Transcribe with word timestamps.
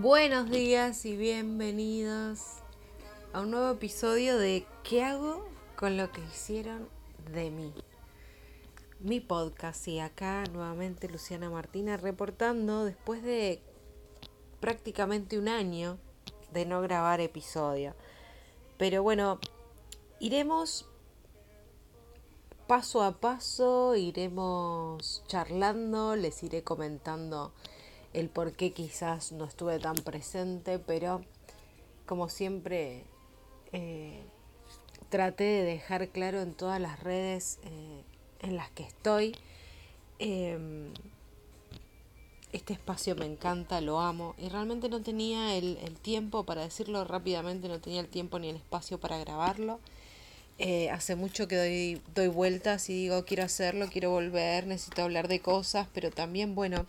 Buenos 0.00 0.50
días 0.50 1.06
y 1.06 1.16
bienvenidos 1.16 2.40
a 3.32 3.42
un 3.42 3.52
nuevo 3.52 3.70
episodio 3.70 4.36
de 4.38 4.66
¿Qué 4.82 5.04
hago 5.04 5.46
con 5.76 5.96
lo 5.96 6.10
que 6.10 6.20
hicieron 6.20 6.88
de 7.32 7.52
mí? 7.52 7.72
Mi 8.98 9.20
podcast 9.20 9.86
y 9.86 10.00
acá 10.00 10.42
nuevamente 10.52 11.08
Luciana 11.08 11.48
Martina 11.48 11.96
reportando 11.96 12.84
después 12.84 13.22
de 13.22 13.62
prácticamente 14.58 15.38
un 15.38 15.46
año 15.46 15.96
de 16.52 16.66
no 16.66 16.82
grabar 16.82 17.20
episodio. 17.20 17.94
Pero 18.76 19.04
bueno, 19.04 19.38
iremos 20.18 20.86
paso 22.66 23.04
a 23.04 23.12
paso, 23.20 23.94
iremos 23.94 25.22
charlando, 25.28 26.16
les 26.16 26.42
iré 26.42 26.64
comentando 26.64 27.52
el 28.14 28.30
por 28.30 28.52
qué 28.52 28.72
quizás 28.72 29.32
no 29.32 29.44
estuve 29.44 29.78
tan 29.78 29.96
presente, 29.96 30.78
pero 30.78 31.22
como 32.06 32.28
siempre 32.28 33.04
eh, 33.72 34.22
traté 35.10 35.44
de 35.44 35.62
dejar 35.64 36.08
claro 36.08 36.40
en 36.40 36.54
todas 36.54 36.80
las 36.80 37.00
redes 37.00 37.58
eh, 37.64 38.02
en 38.40 38.56
las 38.56 38.70
que 38.70 38.84
estoy. 38.84 39.36
Em, 40.18 40.92
este 42.52 42.72
espacio 42.72 43.16
me 43.16 43.26
encanta, 43.26 43.80
lo 43.80 44.00
amo 44.00 44.36
y 44.38 44.48
realmente 44.48 44.88
no 44.88 45.02
tenía 45.02 45.56
el, 45.56 45.76
el, 45.78 45.98
tiempo 45.98 46.44
para 46.44 46.62
decirlo 46.62 47.02
rápidamente, 47.04 47.68
no 47.68 47.80
tenía 47.80 48.00
el 48.00 48.08
tiempo 48.08 48.38
ni 48.38 48.48
el 48.48 48.56
espacio 48.56 48.98
para 48.98 49.18
grabarlo. 49.18 49.80
Eh, 50.58 50.88
hace 50.90 51.16
mucho 51.16 51.48
que 51.48 51.56
doy, 51.56 52.00
doy 52.14 52.28
vueltas 52.28 52.88
y 52.88 52.94
digo, 52.94 53.24
quiero 53.24 53.42
hacerlo, 53.42 53.88
quiero 53.90 54.10
volver, 54.10 54.68
necesito 54.68 55.02
hablar 55.02 55.26
de 55.26 55.40
cosas, 55.40 55.88
pero 55.92 56.12
también, 56.12 56.54
bueno, 56.54 56.86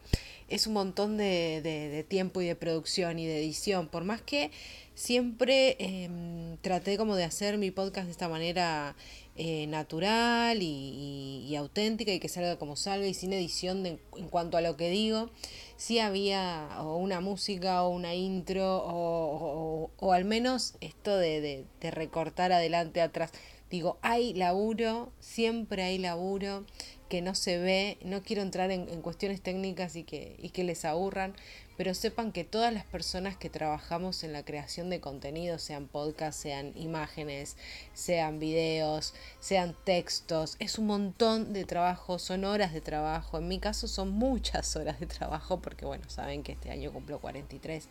es 0.50 0.68
un 0.68 0.74
montón 0.74 1.18
de, 1.18 1.62
de, 1.64 2.04
tiempo 2.04 2.42
y 2.42 2.46
de 2.46 2.56
producción 2.56 3.18
y 3.18 3.26
de 3.26 3.40
edición. 3.40 3.88
Por 3.88 4.04
más 4.04 4.22
que 4.22 4.52
siempre 4.96 5.76
em, 5.80 6.58
traté 6.58 6.98
como 6.98 7.16
de 7.16 7.26
hacer 7.26 7.58
mi 7.58 7.70
podcast 7.70 8.06
de 8.06 8.12
esta 8.12 8.30
manera 8.30 8.96
eh, 9.36 9.68
natural 9.68 10.60
y, 10.62 11.54
auténtica 11.58 12.12
y 12.12 12.20
que 12.20 12.30
salga 12.30 12.58
como 12.58 12.76
salga 12.76 13.06
y 13.06 13.14
sin 13.14 13.34
edición 13.34 13.84
de, 13.84 14.00
en 14.18 14.28
cuanto 14.30 14.58
a 14.58 14.62
lo 14.62 14.78
que 14.78 14.90
digo, 14.90 15.30
sí 15.78 16.00
había 16.00 16.70
o 16.80 16.98
una 16.98 17.22
música 17.22 17.84
o 17.84 17.90
una 17.90 18.16
intro 18.16 18.84
o, 18.86 20.14
al 20.14 20.26
menos 20.26 20.76
esto 20.82 21.18
de, 21.18 21.42
de, 21.42 21.66
de 21.82 21.92
recortar 21.92 22.52
adelante, 22.52 23.02
atrás. 23.02 23.32
Digo, 23.70 23.98
hay 24.02 24.34
laburo, 24.34 25.12
siempre 25.20 25.84
hay 25.84 25.98
laburo 25.98 26.66
que 27.10 27.22
no 27.22 27.36
se 27.36 27.58
ve, 27.58 27.98
no 28.04 28.24
quiero 28.24 28.42
entrar 28.42 28.72
en, 28.72 28.88
en, 28.90 29.02
cuestiones 29.02 29.42
técnicas 29.42 29.96
y 29.96 30.04
que, 30.04 30.36
y 30.40 30.50
que 30.50 30.64
les 30.64 30.86
aburran, 30.86 31.34
pero 31.78 31.94
sepan 31.94 32.32
que 32.32 32.44
todas 32.44 32.74
las 32.74 32.86
personas 32.86 33.38
que 33.38 33.50
trabajamos 33.50 34.24
en 34.24 34.34
la 34.34 34.44
creación 34.44 34.90
de 34.90 35.00
contenido, 35.00 35.60
sean 35.60 35.88
podcasts, 35.88 36.42
sean 36.42 36.72
imágenes, 36.76 37.58
sean 37.94 38.40
videos, 38.40 39.14
sean 39.40 39.76
textos, 39.84 40.56
es 40.60 40.78
un 40.78 40.88
montón 40.88 41.54
de 41.54 41.66
trabajo, 41.66 42.20
son 42.20 42.46
horas 42.46 42.74
de 42.74 42.82
trabajo, 42.82 43.38
en 43.38 43.48
mi 43.48 43.60
caso 43.60 43.88
son 43.88 44.12
muchas 44.12 44.76
horas 44.78 45.00
de 45.00 45.08
trabajo, 45.08 45.62
porque 45.62 45.86
bueno, 45.86 46.10
saben 46.10 46.44
que 46.44 46.54
este 46.54 46.72
año 46.72 46.92
cumplo 46.92 47.20
43 47.20 47.88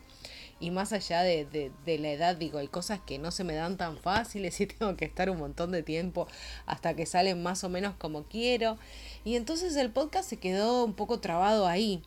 y 0.59 0.71
más 0.71 0.93
allá 0.93 1.21
de, 1.21 1.45
de, 1.45 1.71
de, 1.85 1.99
la 1.99 2.11
edad, 2.11 2.35
digo, 2.35 2.59
hay 2.59 2.69
cosas 2.69 3.01
que 3.05 3.19
no 3.19 3.31
se 3.31 3.43
me 3.43 3.55
dan 3.55 3.75
tan 3.75 3.97
fáciles 3.97 4.59
y 4.61 4.67
tengo 4.67 4.95
que 4.95 5.05
estar 5.05 5.29
un 5.29 5.37
montón 5.37 5.71
de 5.71 5.83
tiempo 5.83 6.27
hasta 6.65 6.95
que 6.95 7.05
salen 7.05 7.43
más 7.43 7.63
o 7.63 7.69
menos 7.69 7.95
como 7.95 8.23
quiero. 8.23 8.77
Y 9.25 9.35
entonces 9.35 9.75
el 9.75 9.91
podcast 9.91 10.29
se 10.29 10.37
quedó 10.37 10.85
un 10.85 10.93
poco 10.93 11.19
trabado 11.19 11.67
ahí. 11.67 12.01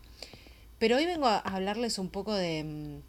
Pero 0.79 0.97
hoy 0.97 1.07
vengo 1.07 1.27
a 1.27 1.39
hablarles 1.39 1.99
un 1.99 2.09
poco 2.09 2.35
de, 2.35 2.63
mm, 2.65 3.03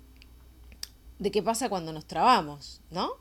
de 1.19 1.31
qué 1.31 1.43
pasa 1.43 1.69
cuando 1.69 1.93
nos 1.93 2.05
trabamos, 2.05 2.81
¿no? 2.89 3.11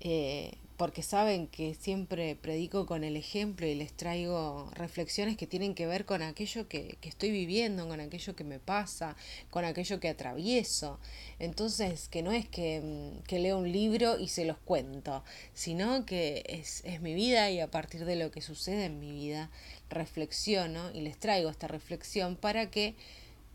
Eh, 0.00 0.58
porque 0.76 1.04
saben 1.04 1.46
que 1.46 1.74
siempre 1.74 2.34
predico 2.34 2.84
con 2.84 3.04
el 3.04 3.16
ejemplo 3.16 3.64
y 3.64 3.76
les 3.76 3.92
traigo 3.92 4.68
reflexiones 4.74 5.36
que 5.36 5.46
tienen 5.46 5.76
que 5.76 5.86
ver 5.86 6.04
con 6.04 6.20
aquello 6.22 6.66
que, 6.66 6.96
que, 7.00 7.08
estoy 7.08 7.30
viviendo, 7.30 7.86
con 7.86 8.00
aquello 8.00 8.34
que 8.34 8.42
me 8.42 8.58
pasa, 8.58 9.16
con 9.50 9.64
aquello 9.64 10.00
que 10.00 10.08
atravieso. 10.08 10.98
Entonces, 11.38 12.08
que 12.08 12.22
no 12.22 12.32
es 12.32 12.48
que, 12.48 12.80
mm, 12.80 13.22
que 13.22 13.38
leo 13.38 13.58
un 13.58 13.70
libro 13.70 14.18
y 14.18 14.26
se 14.26 14.44
los 14.44 14.58
cuento, 14.58 15.22
sino 15.52 16.04
que 16.04 16.42
es, 16.48 16.82
es 16.84 17.00
mi 17.00 17.14
vida 17.14 17.50
y 17.50 17.60
a 17.60 17.70
partir 17.70 18.04
de 18.04 18.16
lo 18.16 18.32
que 18.32 18.40
sucede 18.40 18.86
en 18.86 18.98
mi 18.98 19.12
vida 19.12 19.50
reflexiono 19.90 20.90
y 20.92 21.02
les 21.02 21.16
traigo 21.18 21.50
esta 21.50 21.68
reflexión 21.68 22.34
para 22.34 22.70
que 22.70 22.96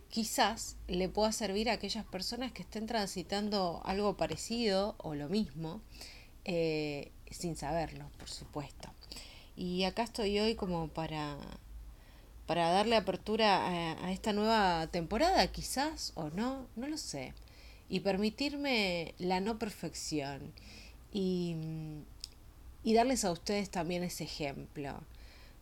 quizás 0.09 0.75
le 0.87 1.07
pueda 1.09 1.31
servir 1.31 1.69
a 1.69 1.73
aquellas 1.73 2.05
personas 2.05 2.51
que 2.51 2.63
estén 2.63 2.87
transitando 2.87 3.81
algo 3.85 4.17
parecido 4.17 4.95
o 4.97 5.15
lo 5.15 5.29
mismo 5.29 5.81
eh, 6.45 7.11
sin 7.29 7.55
saberlo, 7.55 8.09
por 8.17 8.29
supuesto. 8.29 8.89
Y 9.55 9.83
acá 9.83 10.03
estoy 10.03 10.39
hoy 10.39 10.55
como 10.55 10.87
para, 10.87 11.37
para 12.47 12.71
darle 12.71 12.95
apertura 12.95 13.67
a, 13.67 14.05
a, 14.05 14.11
esta 14.11 14.33
nueva 14.33 14.87
temporada, 14.87 15.45
quizás 15.51 16.11
o 16.15 16.29
no, 16.29 16.65
no 16.75 16.87
lo 16.87 16.97
sé. 16.97 17.33
Y 17.89 18.01
permitirme 18.01 19.13
la 19.17 19.41
no 19.41 19.59
perfección 19.59 20.53
y, 21.11 21.55
y 22.83 22.93
darles 22.93 23.25
a 23.25 23.31
ustedes 23.31 23.69
también 23.69 24.03
ese 24.03 24.23
ejemplo 24.23 25.01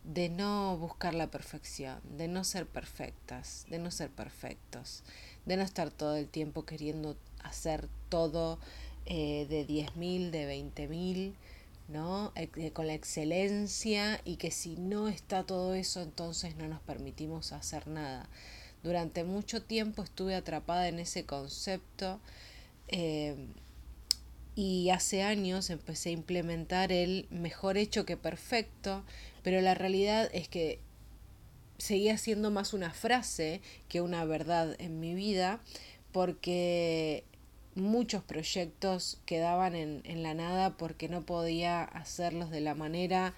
de 0.04 0.28
no 0.28 0.76
buscar 0.78 1.14
la 1.14 1.30
perfección, 1.30 2.00
de 2.16 2.28
no 2.28 2.44
ser 2.44 2.66
perfectas, 2.66 3.66
de 3.68 3.78
no 3.78 3.90
ser 3.90 4.10
perfectos, 4.10 5.02
de 5.44 5.56
no 5.56 5.62
estar 5.62 5.90
todo 5.90 6.16
el 6.16 6.28
tiempo 6.28 6.64
queriendo 6.64 7.16
hacer 7.42 7.88
todo 8.08 8.58
eh, 9.06 9.46
de 9.48 9.66
10.000, 9.66 10.30
de 10.30 10.46
20.000, 10.46 11.34
¿no? 11.88 12.32
Eh, 12.36 12.70
con 12.72 12.86
la 12.86 12.94
excelencia 12.94 14.20
y 14.24 14.36
que 14.36 14.50
si 14.50 14.76
no 14.76 15.08
está 15.08 15.44
todo 15.44 15.74
eso, 15.74 16.02
entonces 16.02 16.56
no 16.56 16.68
nos 16.68 16.80
permitimos 16.80 17.52
hacer 17.52 17.88
nada. 17.88 18.28
Durante 18.82 19.24
mucho 19.24 19.62
tiempo 19.62 20.02
estuve 20.02 20.34
atrapada 20.34 20.88
en 20.88 20.98
ese 21.00 21.24
concepto 21.24 22.20
eh, 22.88 23.48
y 24.54 24.90
hace 24.90 25.22
años 25.22 25.70
empecé 25.70 26.10
a 26.10 26.12
implementar 26.12 26.92
el 26.92 27.26
mejor 27.30 27.78
hecho 27.78 28.04
que 28.04 28.16
perfecto, 28.16 29.04
pero 29.48 29.62
la 29.62 29.72
realidad 29.72 30.28
es 30.34 30.46
que 30.46 30.78
seguía 31.78 32.18
siendo 32.18 32.50
más 32.50 32.74
una 32.74 32.90
frase 32.90 33.62
que 33.88 34.02
una 34.02 34.26
verdad 34.26 34.76
en 34.78 35.00
mi 35.00 35.14
vida 35.14 35.62
porque 36.12 37.24
muchos 37.74 38.22
proyectos 38.22 39.22
quedaban 39.24 39.74
en, 39.74 40.02
en 40.04 40.22
la 40.22 40.34
nada 40.34 40.76
porque 40.76 41.08
no 41.08 41.22
podía 41.22 41.82
hacerlos 41.82 42.50
de 42.50 42.60
la 42.60 42.74
manera 42.74 43.32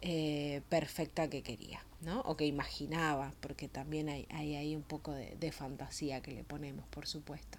eh, 0.00 0.62
perfecta 0.68 1.30
que 1.30 1.42
quería, 1.44 1.86
¿no? 2.00 2.22
O 2.22 2.36
que 2.36 2.46
imaginaba, 2.46 3.32
porque 3.38 3.68
también 3.68 4.08
hay, 4.08 4.26
hay 4.30 4.56
ahí 4.56 4.74
un 4.74 4.82
poco 4.82 5.12
de, 5.12 5.36
de 5.36 5.52
fantasía 5.52 6.22
que 6.22 6.32
le 6.32 6.42
ponemos, 6.42 6.84
por 6.88 7.06
supuesto. 7.06 7.58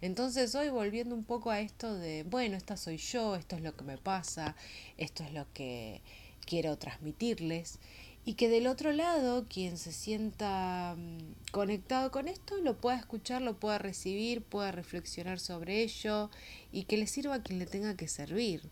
Entonces 0.00 0.52
hoy 0.56 0.70
volviendo 0.70 1.14
un 1.14 1.22
poco 1.22 1.50
a 1.50 1.60
esto 1.60 1.94
de, 1.94 2.24
bueno, 2.24 2.56
esta 2.56 2.76
soy 2.76 2.96
yo, 2.96 3.36
esto 3.36 3.54
es 3.54 3.62
lo 3.62 3.76
que 3.76 3.84
me 3.84 3.98
pasa, 3.98 4.56
esto 4.96 5.22
es 5.22 5.32
lo 5.32 5.46
que 5.52 6.00
quiero 6.50 6.76
transmitirles 6.76 7.78
y 8.24 8.34
que 8.34 8.48
del 8.48 8.66
otro 8.66 8.92
lado 8.92 9.46
quien 9.48 9.76
se 9.78 9.92
sienta 9.92 10.96
mm, 10.98 11.52
conectado 11.52 12.10
con 12.10 12.26
esto 12.26 12.56
lo 12.58 12.76
pueda 12.76 12.98
escuchar, 12.98 13.40
lo 13.40 13.58
pueda 13.58 13.78
recibir, 13.78 14.42
pueda 14.42 14.72
reflexionar 14.72 15.38
sobre 15.38 15.82
ello 15.82 16.28
y 16.72 16.84
que 16.84 16.96
le 16.96 17.06
sirva 17.06 17.36
a 17.36 17.42
quien 17.44 17.60
le 17.60 17.66
tenga 17.66 17.96
que 17.96 18.08
servir. 18.08 18.68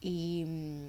Y, 0.00 0.44
mm, 0.46 0.88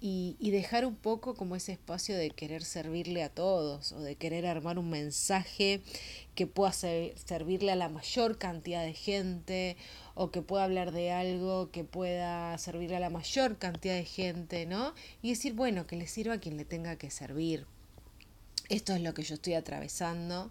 y, 0.00 0.50
dejar 0.50 0.86
un 0.86 0.94
poco 0.94 1.34
como 1.34 1.56
ese 1.56 1.72
espacio 1.72 2.16
de 2.16 2.30
querer 2.30 2.62
servirle 2.64 3.22
a 3.22 3.28
todos 3.28 3.92
o 3.92 4.00
de 4.00 4.14
querer 4.14 4.46
armar 4.46 4.78
un 4.78 4.90
mensaje 4.90 5.82
que 6.34 6.46
pueda 6.46 6.72
ser, 6.72 7.18
servirle 7.18 7.72
a 7.72 7.76
la 7.76 7.88
mayor 7.88 8.38
cantidad 8.38 8.84
de 8.84 8.92
gente 8.94 9.76
o 10.16 10.30
que 10.30 10.42
pueda 10.42 10.64
hablar 10.64 10.92
de 10.92 11.12
algo 11.12 11.70
que 11.70 11.84
pueda 11.84 12.56
servirle 12.58 12.96
a 12.96 13.00
la 13.00 13.10
mayor 13.10 13.58
cantidad 13.58 13.94
de 13.94 14.06
gente, 14.06 14.64
¿no? 14.64 14.94
Y 15.22 15.28
decir, 15.28 15.52
bueno, 15.52 15.86
que 15.86 15.96
le 15.96 16.06
sirva 16.06 16.34
a 16.34 16.40
quien 16.40 16.56
le 16.56 16.64
tenga 16.64 16.96
que 16.96 17.10
servir. 17.10 17.66
Esto 18.70 18.94
es 18.94 19.02
lo 19.02 19.12
que 19.12 19.22
yo 19.22 19.34
estoy 19.34 19.54
atravesando 19.54 20.50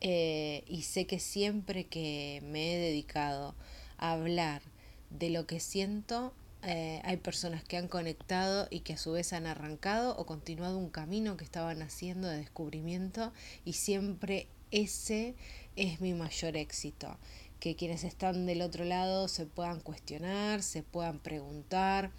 eh, 0.00 0.64
y 0.66 0.82
sé 0.82 1.06
que 1.06 1.20
siempre 1.20 1.84
que 1.84 2.42
me 2.46 2.74
he 2.74 2.78
dedicado 2.78 3.54
a 3.98 4.12
hablar 4.12 4.62
de 5.10 5.28
lo 5.28 5.46
que 5.46 5.60
siento, 5.60 6.32
eh, 6.62 7.02
hay 7.04 7.18
personas 7.18 7.62
que 7.62 7.76
han 7.76 7.88
conectado 7.88 8.68
y 8.70 8.80
que 8.80 8.94
a 8.94 8.96
su 8.96 9.12
vez 9.12 9.34
han 9.34 9.46
arrancado 9.46 10.16
o 10.16 10.24
continuado 10.24 10.78
un 10.78 10.88
camino 10.88 11.36
que 11.36 11.44
estaban 11.44 11.82
haciendo 11.82 12.26
de 12.26 12.38
descubrimiento 12.38 13.34
y 13.66 13.74
siempre 13.74 14.48
ese 14.70 15.34
es 15.76 16.00
mi 16.00 16.14
mayor 16.14 16.56
éxito. 16.56 17.18
Que 17.60 17.76
quienes 17.76 18.04
están 18.04 18.46
del 18.46 18.62
otro 18.62 18.84
lado 18.84 19.28
se 19.28 19.46
puedan 19.46 19.80
cuestionar, 19.80 20.62
se 20.62 20.82
puedan 20.82 21.18
preguntar, 21.18 22.10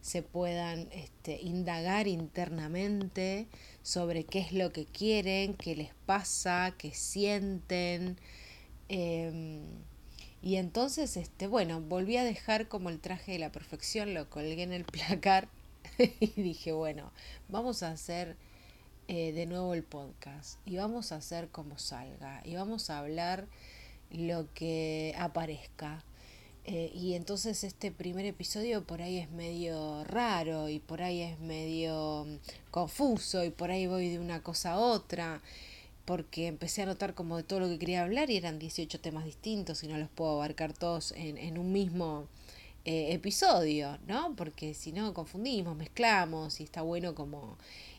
se 0.00 0.22
puedan 0.22 0.88
este, 0.92 1.40
indagar 1.42 2.06
internamente 2.08 3.48
sobre 3.82 4.24
qué 4.24 4.40
es 4.40 4.52
lo 4.52 4.72
que 4.72 4.86
quieren, 4.86 5.54
qué 5.54 5.76
les 5.76 5.94
pasa, 6.06 6.74
qué 6.78 6.92
sienten. 6.94 8.16
Eh, 8.88 9.60
Y 10.42 10.56
entonces, 10.56 11.16
este, 11.16 11.46
bueno, 11.46 11.80
volví 11.80 12.16
a 12.16 12.24
dejar 12.24 12.68
como 12.68 12.90
el 12.90 13.00
traje 13.00 13.32
de 13.32 13.38
la 13.38 13.52
perfección, 13.52 14.12
lo 14.14 14.28
colgué 14.28 14.62
en 14.62 14.72
el 14.72 14.84
placar 14.84 15.48
y 15.98 16.42
dije, 16.42 16.72
bueno, 16.72 17.12
vamos 17.48 17.82
a 17.82 17.90
hacer 17.92 18.36
eh, 19.08 19.32
de 19.32 19.46
nuevo 19.46 19.74
el 19.74 19.84
podcast 19.84 20.60
y 20.66 20.76
vamos 20.76 21.12
a 21.12 21.16
hacer 21.16 21.48
como 21.50 21.78
salga 21.78 22.42
y 22.44 22.54
vamos 22.56 22.90
a 22.90 22.98
hablar 22.98 23.48
lo 24.12 24.46
que 24.54 25.14
aparezca. 25.18 26.04
Eh, 26.64 26.92
y 26.94 27.14
entonces 27.14 27.64
este 27.64 27.90
primer 27.90 28.24
episodio 28.24 28.84
por 28.84 29.02
ahí 29.02 29.18
es 29.18 29.30
medio 29.32 30.04
raro 30.04 30.68
y 30.68 30.78
por 30.78 31.02
ahí 31.02 31.20
es 31.20 31.40
medio 31.40 32.24
mm, 32.24 32.36
confuso 32.70 33.44
y 33.44 33.50
por 33.50 33.72
ahí 33.72 33.88
voy 33.88 34.10
de 34.10 34.20
una 34.20 34.44
cosa 34.44 34.72
a 34.72 34.78
otra 34.78 35.42
porque 36.04 36.46
empecé 36.46 36.82
a 36.82 36.86
notar 36.86 37.14
como 37.14 37.36
de 37.36 37.42
todo 37.42 37.60
lo 37.60 37.68
que 37.68 37.78
quería 37.78 38.02
hablar 38.02 38.30
y 38.30 38.36
eran 38.36 38.60
18 38.60 39.00
temas 39.00 39.24
distintos 39.24 39.82
y 39.82 39.88
no 39.88 39.98
los 39.98 40.08
puedo 40.08 40.32
abarcar 40.32 40.72
todos 40.72 41.12
en, 41.12 41.36
en 41.36 41.58
un 41.58 41.72
mismo 41.72 42.28
eh, 42.84 43.12
episodio, 43.12 43.96
¿no? 44.08 44.34
Porque 44.34 44.74
si 44.74 44.90
no 44.90 45.14
confundimos, 45.14 45.76
mezclamos 45.76 46.58
y 46.60 46.64
está 46.64 46.82
bueno 46.82 47.14
como 47.14 47.56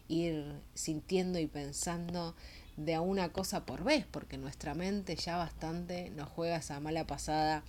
ir 0.10 0.44
sintiendo 0.74 1.40
y 1.40 1.48
pensando 1.48 2.36
de 2.78 2.96
a 2.96 3.02
una 3.02 3.30
cosa 3.30 3.66
por 3.66 3.84
vez, 3.84 4.06
porque 4.10 4.38
nuestra 4.38 4.74
mente 4.74 5.16
ya 5.16 5.38
bastante 5.38 6.10
nos 6.12 6.30
juega 6.30 6.58
esa 6.58 6.80
mala 6.80 7.06
pasada 7.06 7.64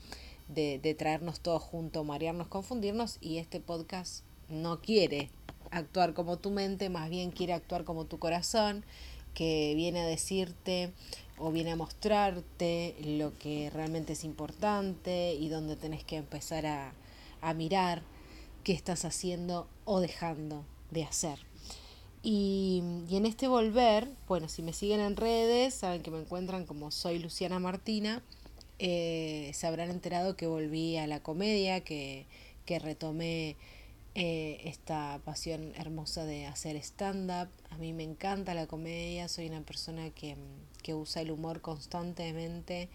de, 0.49 0.79
de 0.79 0.95
traernos 0.95 1.41
todos 1.41 1.63
juntos, 1.63 2.05
marearnos, 2.05 2.49
confundirnos, 2.49 3.19
y 3.21 3.39
este 3.39 3.61
podcast 3.61 4.25
no 4.49 4.81
quiere 4.81 5.31
actuar 5.71 6.15
como 6.15 6.39
tu 6.39 6.51
mente, 6.51 6.89
más 6.89 7.11
bien 7.11 7.31
quiere 7.31 7.53
actuar 7.53 7.85
como 7.85 8.07
tu 8.07 8.19
corazón, 8.19 8.85
que 9.35 9.75
viene 9.75 10.01
a 10.01 10.07
decirte 10.07 10.93
o 11.39 11.51
viene 11.51 11.73
a 11.73 11.77
mostrarte 11.77 12.95
lo 13.05 13.37
que 13.37 13.71
realmente 13.71 14.13
es 14.13 14.25
importante 14.25 15.35
y 15.35 15.49
donde 15.49 15.77
tenés 15.77 16.05
que 16.05 16.17
empezar 16.17 16.67
a, 16.67 16.93
a 17.41 17.55
mirar 17.55 18.03
qué 18.63 18.73
estás 18.73 19.05
haciendo 19.05 19.67
o 19.85 20.01
dejando 20.01 20.65
de 20.91 21.05
hacer. 21.05 21.41
Y, 22.27 22.83
en 23.11 23.27
este 23.27 23.49
volver, 23.49 24.09
bueno, 24.27 24.49
si 24.49 24.63
me 24.63 24.73
siguen 24.73 25.01
en 25.01 25.15
redes, 25.15 25.75
saben 25.75 26.03
que 26.03 26.11
me 26.11 26.21
encuentran 26.21 26.65
como 26.65 26.91
soy 26.91 27.19
Luciana 27.19 27.59
Martina, 27.59 28.23
eh, 28.79 29.51
se 29.53 29.67
habrán 29.67 29.91
enterado 29.91 30.35
que 30.35 30.47
volví 30.47 30.97
a 30.97 31.07
la 31.07 31.21
comedia, 31.21 31.81
que, 31.81 32.25
que 32.65 32.79
retomé 32.79 33.57
eh, 34.15 34.63
esta 34.65 35.21
pasión 35.27 35.75
hermosa 35.77 36.25
de 36.25 36.47
hacer 36.47 36.77
stand-up. 36.77 37.51
A 37.69 37.77
mí 37.77 37.93
me 37.93 38.05
encanta 38.05 38.55
la 38.55 38.67
comedia, 38.67 39.29
soy 39.29 39.49
una 39.49 39.61
persona 39.61 40.09
que, 40.09 40.37
que 40.83 40.95
usa 40.95 41.21
el 41.21 41.31
humor 41.31 41.61
constantemente 41.61 42.89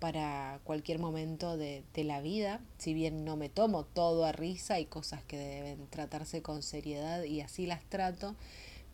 para 0.00 0.58
cualquier 0.64 0.98
momento 0.98 1.56
de, 1.56 1.84
de, 1.94 2.02
la 2.02 2.20
vida, 2.20 2.60
si 2.78 2.92
bien 2.92 3.24
no 3.24 3.36
me 3.36 3.48
tomo 3.48 3.84
todo 3.84 4.24
a 4.24 4.32
risa, 4.32 4.74
hay 4.74 4.86
cosas 4.86 5.22
que 5.22 5.38
deben 5.38 5.86
tratarse 5.86 6.42
con 6.42 6.64
seriedad 6.64 7.22
y 7.22 7.40
así 7.40 7.66
las 7.66 7.84
trato, 7.84 8.34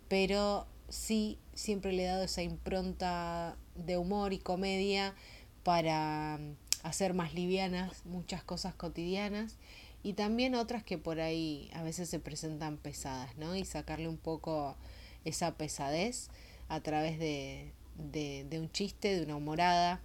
pero 0.09 0.67
sí 0.89 1.39
siempre 1.55 1.93
le 1.93 2.05
he 2.05 2.07
dado 2.07 2.25
esa 2.25 2.43
impronta 2.43 3.57
de 3.75 3.97
humor 3.97 4.33
y 4.33 4.39
comedia 4.39 5.15
para 5.63 6.39
mm, 6.39 6.57
hacer 6.83 7.15
más 7.15 7.35
livianas 7.35 8.05
muchas 8.07 8.43
cosas 8.43 8.75
cotidianas 8.75 9.57
y 10.03 10.15
también 10.15 10.55
otras 10.55 10.85
que 10.85 10.97
por 10.97 11.21
ahí 11.21 11.71
a 11.75 11.83
veces 11.83 12.09
se 12.09 12.21
presentan 12.21 12.79
pesadas, 12.79 13.37
¿no? 13.37 13.57
Y 13.57 13.65
sacarle 13.65 14.09
un 14.09 14.17
poco 14.17 14.77
esa 15.25 15.55
pesadez 15.57 16.29
a 16.69 16.81
través 16.81 17.19
de, 17.19 17.73
de, 17.97 18.47
de 18.49 18.61
un 18.61 18.71
chiste, 18.71 19.17
de 19.17 19.25
una 19.25 19.37
humorada 19.37 20.01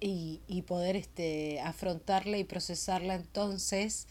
y, 0.00 0.40
y 0.48 0.62
poder 0.62 0.96
este, 0.96 1.60
afrontarla 1.60 2.38
y 2.38 2.44
procesarla 2.44 3.14
entonces 3.14 4.08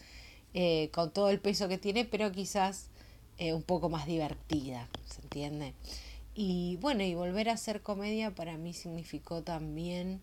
eh, 0.54 0.90
con 0.92 1.12
todo 1.12 1.30
el 1.30 1.40
peso 1.40 1.68
que 1.68 1.78
tiene, 1.78 2.04
pero 2.04 2.30
quizás 2.32 2.89
eh, 3.40 3.54
un 3.54 3.62
poco 3.62 3.88
más 3.88 4.04
divertida, 4.04 4.86
¿se 5.08 5.22
entiende? 5.22 5.72
Y 6.34 6.76
bueno, 6.82 7.04
y 7.04 7.14
volver 7.14 7.48
a 7.48 7.54
hacer 7.54 7.80
comedia 7.80 8.34
para 8.34 8.58
mí 8.58 8.74
significó 8.74 9.42
también 9.42 10.20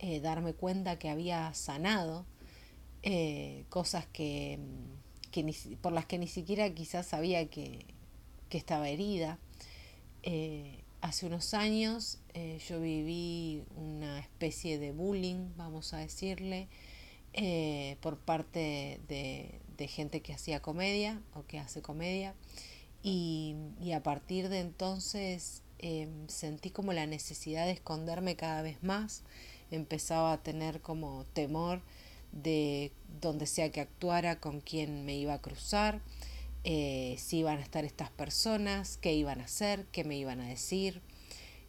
eh, 0.00 0.20
darme 0.20 0.52
cuenta 0.52 0.98
que 0.98 1.08
había 1.08 1.54
sanado 1.54 2.26
eh, 3.02 3.64
cosas 3.70 4.04
que, 4.12 4.58
que 5.30 5.50
por 5.80 5.94
las 5.94 6.04
que 6.04 6.18
ni 6.18 6.28
siquiera 6.28 6.68
quizás 6.74 7.06
sabía 7.06 7.48
que, 7.48 7.86
que 8.50 8.58
estaba 8.58 8.90
herida. 8.90 9.38
hace 11.00 11.24
unos 11.24 11.54
años 11.54 12.18
yo 12.68 12.80
viví 12.82 13.62
una 13.76 14.18
especie 14.18 14.78
de 14.78 14.92
bullying, 14.92 15.52
vamos 15.56 15.94
a 15.94 15.98
decirle, 16.00 16.68
por 18.02 18.18
parte 18.18 19.00
de, 19.08 19.58
de 19.78 19.88
gente 19.88 20.20
que 20.20 20.34
hacía 20.34 20.60
comedia 20.60 21.22
o 21.34 21.46
que 21.46 21.58
hace 21.58 21.80
comedia. 21.80 22.34
Y, 23.02 23.54
y 23.80 23.92
a 23.92 24.02
partir 24.02 24.48
de 24.48 24.60
entonces 24.60 25.62
eh, 25.78 26.08
sentí 26.26 26.70
como 26.70 26.92
la 26.92 27.06
necesidad 27.06 27.64
de 27.64 27.72
esconderme 27.72 28.36
cada 28.36 28.62
vez 28.62 28.82
más. 28.82 29.22
Empezaba 29.70 30.32
a 30.32 30.42
tener 30.42 30.80
como 30.80 31.24
temor 31.32 31.80
de 32.32 32.92
donde 33.20 33.46
sea 33.46 33.70
que 33.70 33.80
actuara, 33.80 34.40
con 34.40 34.60
quién 34.60 35.04
me 35.04 35.16
iba 35.16 35.34
a 35.34 35.40
cruzar, 35.40 36.00
eh, 36.64 37.16
si 37.18 37.38
iban 37.38 37.58
a 37.58 37.62
estar 37.62 37.84
estas 37.84 38.10
personas, 38.10 38.98
qué 38.98 39.14
iban 39.14 39.40
a 39.40 39.44
hacer, 39.44 39.86
qué 39.92 40.04
me 40.04 40.16
iban 40.16 40.40
a 40.40 40.48
decir. 40.48 41.00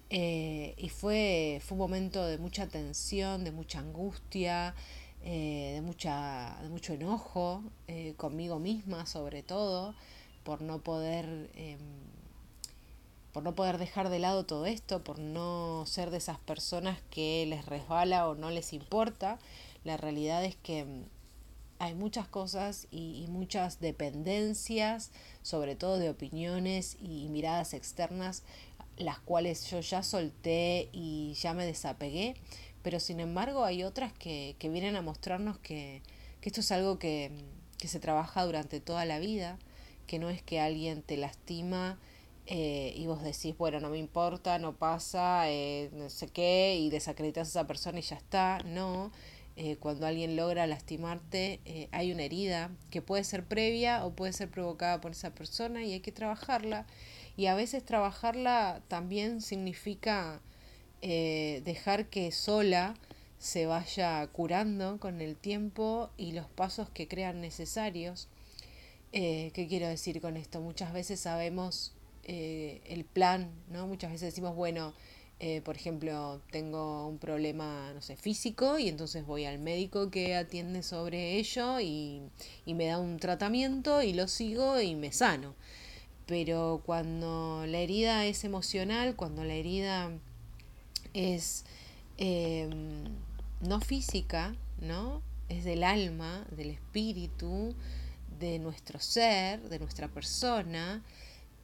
Eh, 0.10 0.74
y 0.78 0.90
fue, 0.90 1.62
fue 1.64 1.76
un 1.76 1.80
momento 1.80 2.26
de 2.26 2.40
mucha 2.40 2.68
tensión, 2.68 3.44
de 3.44 3.52
mucha 3.52 3.80
angustia, 3.80 4.76
eh, 5.24 5.72
de, 5.76 5.82
mucha, 5.82 6.58
de 6.62 6.70
mucho 6.70 6.94
enojo 6.94 7.62
eh, 7.88 8.14
conmigo 8.16 8.58
misma 8.58 9.06
sobre 9.06 9.44
todo 9.44 9.94
por 10.44 10.62
no 10.62 10.80
poder 10.80 11.50
eh, 11.56 11.78
por 13.34 13.44
no 13.44 13.54
poder 13.54 13.78
dejar 13.78 14.10
de 14.10 14.20
lado 14.20 14.46
todo 14.46 14.66
esto 14.66 15.04
por 15.04 15.20
no 15.20 15.84
ser 15.86 16.10
de 16.10 16.18
esas 16.18 16.40
personas 16.40 17.00
que 17.12 17.46
les 17.48 17.66
resbala 17.66 18.28
o 18.28 18.36
no 18.36 18.50
les 18.50 18.74
importa. 18.74 19.40
La 19.84 19.98
realidad 19.98 20.44
es 20.44 20.56
que 20.56 20.86
mm, 20.86 21.04
hay 21.80 21.96
muchas 21.96 22.28
cosas 22.28 22.88
y 22.90 23.26
muchas 23.30 23.80
dependencias 23.80 25.12
sobre 25.44 25.76
todo 25.76 25.98
de 26.00 26.10
opiniones 26.10 26.98
y 27.02 27.28
miradas 27.30 27.74
externas 27.74 28.44
las 29.00 29.20
cuales 29.20 29.66
yo 29.70 29.80
ya 29.80 30.04
solté 30.04 30.90
y 30.92 31.34
ya 31.36 31.54
me 31.54 31.66
desapegué 31.66 32.36
pero 32.84 33.00
sin 33.00 33.20
embargo 33.20 33.66
hay 33.66 33.84
otras 33.84 34.14
que, 34.14 34.56
que 34.60 34.70
vienen 34.70 34.96
a 34.96 35.02
mostrarnos 35.02 35.58
que, 35.60 36.02
que 36.42 36.50
esto 36.50 36.62
es 36.62 36.72
algo 36.72 37.00
que, 37.00 37.32
que, 37.78 37.88
se 37.88 38.00
trabaja 38.00 38.46
durante 38.46 38.80
toda 38.80 39.06
la 39.06 39.20
vida, 39.20 39.58
que 40.08 40.20
no 40.20 40.30
es 40.30 40.42
que 40.42 40.60
alguien 40.60 41.02
te 41.02 41.18
lastima 41.18 42.00
eh, 42.48 42.94
y 42.96 43.06
vos 43.06 43.22
decís, 43.24 43.58
bueno, 43.58 43.80
no 43.80 43.90
me 43.90 43.98
importa, 43.98 44.58
no 44.60 44.76
pasa, 44.76 45.50
eh, 45.50 45.90
no 45.94 46.10
sé 46.10 46.28
qué, 46.28 46.78
y 46.80 46.90
desacreditas 46.90 47.48
a 47.48 47.52
esa 47.52 47.68
persona 47.68 48.00
y 48.00 48.04
ya 48.04 48.16
está, 48.16 48.60
no. 48.66 49.12
Eh, 49.62 49.76
cuando 49.76 50.08
alguien 50.08 50.38
logra 50.38 50.66
lastimarte, 50.68 51.60
eh, 51.66 51.90
hay 51.92 52.14
una 52.14 52.24
herida 52.24 52.72
que 52.92 53.02
puede 53.02 53.26
ser 53.26 53.44
previa 53.44 54.06
o 54.06 54.14
puede 54.14 54.32
ser 54.32 54.50
provocada 54.50 55.02
por 55.02 55.12
esa 55.12 55.36
persona 55.36 55.84
y 55.84 55.92
hay 55.92 56.00
que 56.00 56.14
trabajarla. 56.14 56.88
Y 57.36 57.48
a 57.48 57.56
veces 57.56 57.84
trabajarla 57.84 58.82
también 58.88 59.42
significa 59.42 60.40
eh, 61.02 61.62
dejar 61.66 62.08
que 62.08 62.32
sola 62.32 62.96
se 63.38 63.66
vaya 63.66 64.26
curando 64.28 65.00
con 65.00 65.22
el 65.22 65.36
tiempo 65.36 66.10
y 66.18 66.34
los 66.34 66.48
pasos 66.48 66.90
que 66.90 67.08
crean 67.08 67.42
necesarios. 67.42 68.28
Eh, 69.14 69.52
¿Qué 69.54 69.68
quiero 69.68 69.88
decir 69.88 70.22
con 70.22 70.38
esto? 70.38 70.62
Muchas 70.62 70.94
veces 70.94 71.20
sabemos 71.20 71.94
eh, 72.24 72.82
el 72.86 73.06
plan, 73.06 73.50
¿no? 73.70 73.88
Muchas 73.88 74.12
veces 74.12 74.34
decimos, 74.34 74.56
bueno, 74.56 74.94
por 75.64 75.78
ejemplo, 75.78 76.42
tengo 76.52 77.08
un 77.08 77.18
problema, 77.18 77.94
no 77.94 78.02
sé, 78.02 78.18
físico 78.18 78.78
y 78.78 78.90
entonces 78.90 79.26
voy 79.26 79.46
al 79.46 79.58
médico 79.58 80.12
que 80.12 80.36
atiende 80.36 80.84
sobre 80.84 81.38
ello 81.38 81.80
y, 81.80 82.22
y 82.66 82.74
me 82.74 82.88
da 82.88 83.00
un 83.00 83.20
tratamiento 83.20 84.02
y 84.02 84.12
lo 84.12 84.28
sigo 84.28 84.82
y 84.82 84.96
me 84.96 85.14
sano. 85.14 85.56
Pero 86.26 86.82
cuando 86.86 87.66
la 87.66 87.80
herida 87.80 88.26
es 88.26 88.44
emocional, 88.44 89.16
cuando 89.16 89.46
la 89.46 89.54
herida 89.54 90.12
es 91.20 91.66
eh, 92.18 92.70
no 93.62 93.82
física, 93.82 94.56
¿no? 94.80 95.22
Es 95.50 95.64
del 95.64 95.84
alma, 95.84 96.46
del 96.52 96.70
espíritu, 96.70 97.76
de 98.40 98.60
nuestro 98.60 99.00
ser, 99.00 99.62
de 99.70 99.80
nuestra 99.80 100.08
persona, 100.08 101.04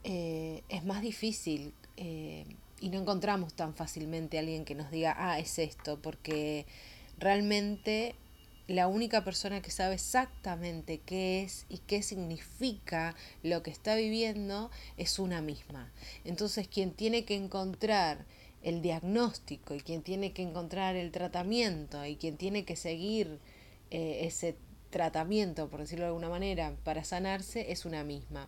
eh, 0.03 0.63
es 0.69 0.83
más 0.83 1.01
difícil 1.01 1.73
eh, 1.95 2.45
y 2.81 2.89
no 2.89 2.99
encontramos 2.99 3.53
tan 3.53 3.73
fácilmente 3.73 4.37
a 4.37 4.41
alguien 4.41 4.65
que 4.65 4.75
nos 4.75 4.91
diga, 4.91 5.15
ah, 5.17 5.39
es 5.39 5.57
esto, 5.57 5.99
porque 6.01 6.65
realmente 7.17 8.15
la 8.67 8.87
única 8.87 9.23
persona 9.23 9.61
que 9.61 9.71
sabe 9.71 9.95
exactamente 9.95 10.99
qué 11.05 11.43
es 11.43 11.65
y 11.69 11.77
qué 11.77 12.01
significa 12.01 13.15
lo 13.43 13.63
que 13.63 13.71
está 13.71 13.95
viviendo 13.95 14.69
es 14.97 15.19
una 15.19 15.41
misma. 15.41 15.91
Entonces 16.25 16.67
quien 16.67 16.91
tiene 16.91 17.23
que 17.23 17.35
encontrar 17.35 18.25
el 18.65 18.81
diagnóstico 18.81 19.75
y 19.75 19.79
quien 19.79 20.01
tiene 20.01 20.33
que 20.33 20.41
encontrar 20.41 20.95
el 20.95 21.11
tratamiento 21.11 22.03
y 22.03 22.15
quien 22.15 22.35
tiene 22.35 22.65
que 22.65 22.75
seguir 22.75 23.39
eh, 23.91 24.21
ese 24.21 24.57
tratamiento, 24.89 25.69
por 25.69 25.81
decirlo 25.81 26.05
de 26.05 26.09
alguna 26.09 26.29
manera, 26.29 26.75
para 26.83 27.03
sanarse 27.03 27.71
es 27.71 27.85
una 27.85 28.03
misma. 28.03 28.47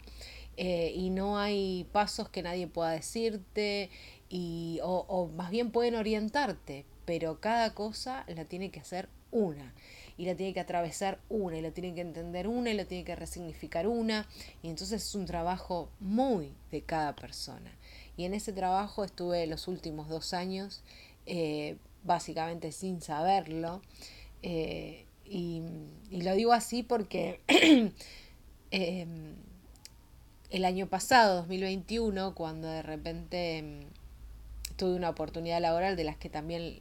Eh, 0.57 0.91
y 0.95 1.11
no 1.11 1.37
hay 1.37 1.87
pasos 1.91 2.29
que 2.29 2.41
nadie 2.41 2.65
pueda 2.65 2.89
decirte 2.89 3.91
y, 4.27 4.79
o, 4.81 5.05
o 5.07 5.27
más 5.27 5.51
bien 5.51 5.71
pueden 5.71 5.93
orientarte, 5.93 6.85
pero 7.05 7.39
cada 7.39 7.75
cosa 7.75 8.25
la 8.27 8.45
tiene 8.45 8.71
que 8.71 8.79
hacer 8.79 9.09
una 9.29 9.75
y 10.17 10.25
la 10.25 10.35
tiene 10.35 10.53
que 10.55 10.59
atravesar 10.59 11.19
una 11.29 11.59
y 11.59 11.61
la 11.61 11.69
tiene 11.69 11.93
que 11.93 12.01
entender 12.01 12.47
una 12.47 12.71
y 12.71 12.73
la 12.73 12.85
tiene 12.85 13.03
que 13.03 13.15
resignificar 13.15 13.85
una 13.87 14.27
y 14.63 14.69
entonces 14.69 15.03
es 15.03 15.13
un 15.13 15.27
trabajo 15.27 15.91
muy 15.99 16.55
de 16.71 16.81
cada 16.81 17.15
persona 17.15 17.76
y 18.17 18.25
en 18.25 18.33
ese 18.33 18.51
trabajo 18.51 19.05
estuve 19.05 19.45
los 19.45 19.67
últimos 19.67 20.09
dos 20.09 20.33
años, 20.33 20.81
eh, 21.27 21.77
básicamente 22.03 22.71
sin 22.71 22.99
saberlo. 22.99 23.81
Eh, 24.41 25.05
y, 25.23 25.61
lo 26.11 26.33
digo 26.33 26.53
así 26.53 26.83
porque 26.83 27.41
em, 28.71 29.35
el 30.49 30.65
año 30.65 30.87
pasado, 30.87 31.37
2021, 31.37 32.33
cuando 32.33 32.67
de 32.67 32.81
repente 32.81 33.57
em, 33.59 33.81
tuve 34.77 34.95
una 34.95 35.09
oportunidad 35.09 35.61
laboral 35.61 35.95
de 35.95 36.03
las 36.03 36.17
que 36.17 36.29
también 36.29 36.77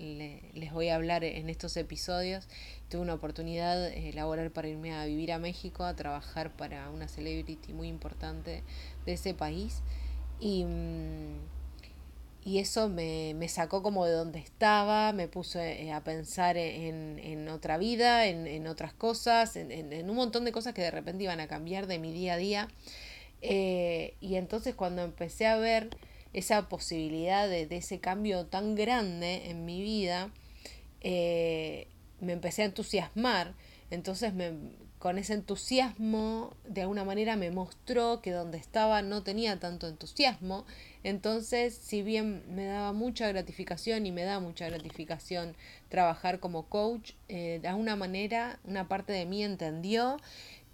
les 0.55 0.73
voy 0.73 0.89
a 0.89 0.95
hablar 0.95 1.23
en 1.25 1.51
estos 1.51 1.77
episodios. 1.77 2.49
Tuve 2.89 3.03
una 3.03 3.15
oportunidad 3.15 3.89
eh, 3.89 4.13
laboral 4.15 4.51
para 4.51 4.69
irme 4.69 4.95
a 4.95 5.05
vivir 5.05 5.33
a 5.33 5.39
México, 5.39 5.85
a 5.85 5.95
trabajar 5.97 6.51
para 6.53 6.89
una 6.89 7.09
celebrity 7.09 7.75
muy 7.75 7.89
importante 7.89 8.63
de 9.05 9.13
ese 9.13 9.35
país. 9.35 9.83
Y, 10.41 10.65
mm, 10.65 11.39
y 12.45 12.59
eso 12.59 12.89
me, 12.89 13.35
me, 13.35 13.49
sacó 13.49 13.83
como 13.83 14.07
de 14.07 14.13
donde 14.13 14.39
estaba, 14.39 15.13
me 15.13 15.27
puso 15.29 15.59
eh, 15.59 15.93
a 15.93 16.05
pensar 16.05 16.57
en, 16.57 17.19
en 17.19 17.49
otra 17.49 17.77
vida, 17.79 18.27
en, 18.27 18.47
en 18.47 18.69
otras 18.69 18.93
cosas, 18.93 19.57
en, 19.57 19.73
en, 19.73 20.09
un 20.09 20.17
montón 20.17 20.45
de 20.45 20.53
cosas 20.53 20.73
que 20.73 20.83
de 20.83 20.93
repente 20.93 21.25
iban 21.25 21.41
a 21.41 21.49
cambiar 21.49 21.87
de 21.89 21.99
mi 21.99 22.13
día 22.13 22.35
a 22.35 22.37
día. 22.37 22.69
Eh, 23.43 24.15
y 24.21 24.37
entonces 24.37 24.75
cuando 24.75 25.03
empecé 25.03 25.47
a 25.47 25.57
ver 25.57 25.91
esa 26.33 26.69
posibilidad 26.69 27.49
de, 27.49 27.67
de 27.67 27.79
ese 27.79 27.99
cambio 27.99 28.47
tan 28.47 28.75
grande 28.77 29.51
en 29.51 29.65
mi 29.65 29.83
vida, 29.83 30.31
eh, 31.01 31.89
me 32.21 32.33
empecé 32.33 32.63
a 32.63 32.67
entusiasmar. 32.67 33.55
Entonces 33.91 34.35
me, 34.35 34.53
con 35.07 35.19
ese 35.19 35.35
entusiasmo, 35.35 36.53
de 36.67 36.81
alguna 36.81 37.05
manera 37.05 37.37
me 37.37 37.53
mostró 37.53 38.21
que 38.21 38.33
donde 38.33 38.59
estaba 38.59 39.03
no 39.03 39.23
tenía 39.23 39.61
tanto 39.61 39.87
entusiasmo. 39.87 40.67
Entonces, 41.05 41.79
si 41.81 42.03
bien 42.03 42.43
me 42.53 42.65
daba 42.65 42.93
mucha 42.93 43.29
gratificación 43.29 44.05
y 44.05 44.11
me 44.11 44.25
da 44.25 44.41
mucha 44.41 44.69
gratificación 44.69 45.55
trabajar 45.91 46.41
como 46.41 46.65
coach, 46.65 47.13
eh, 47.29 47.61
de 47.63 47.69
alguna 47.69 47.95
manera 47.95 48.59
una 48.65 48.89
parte 48.89 49.13
de 49.13 49.27
mí 49.27 49.45
entendió 49.45 50.17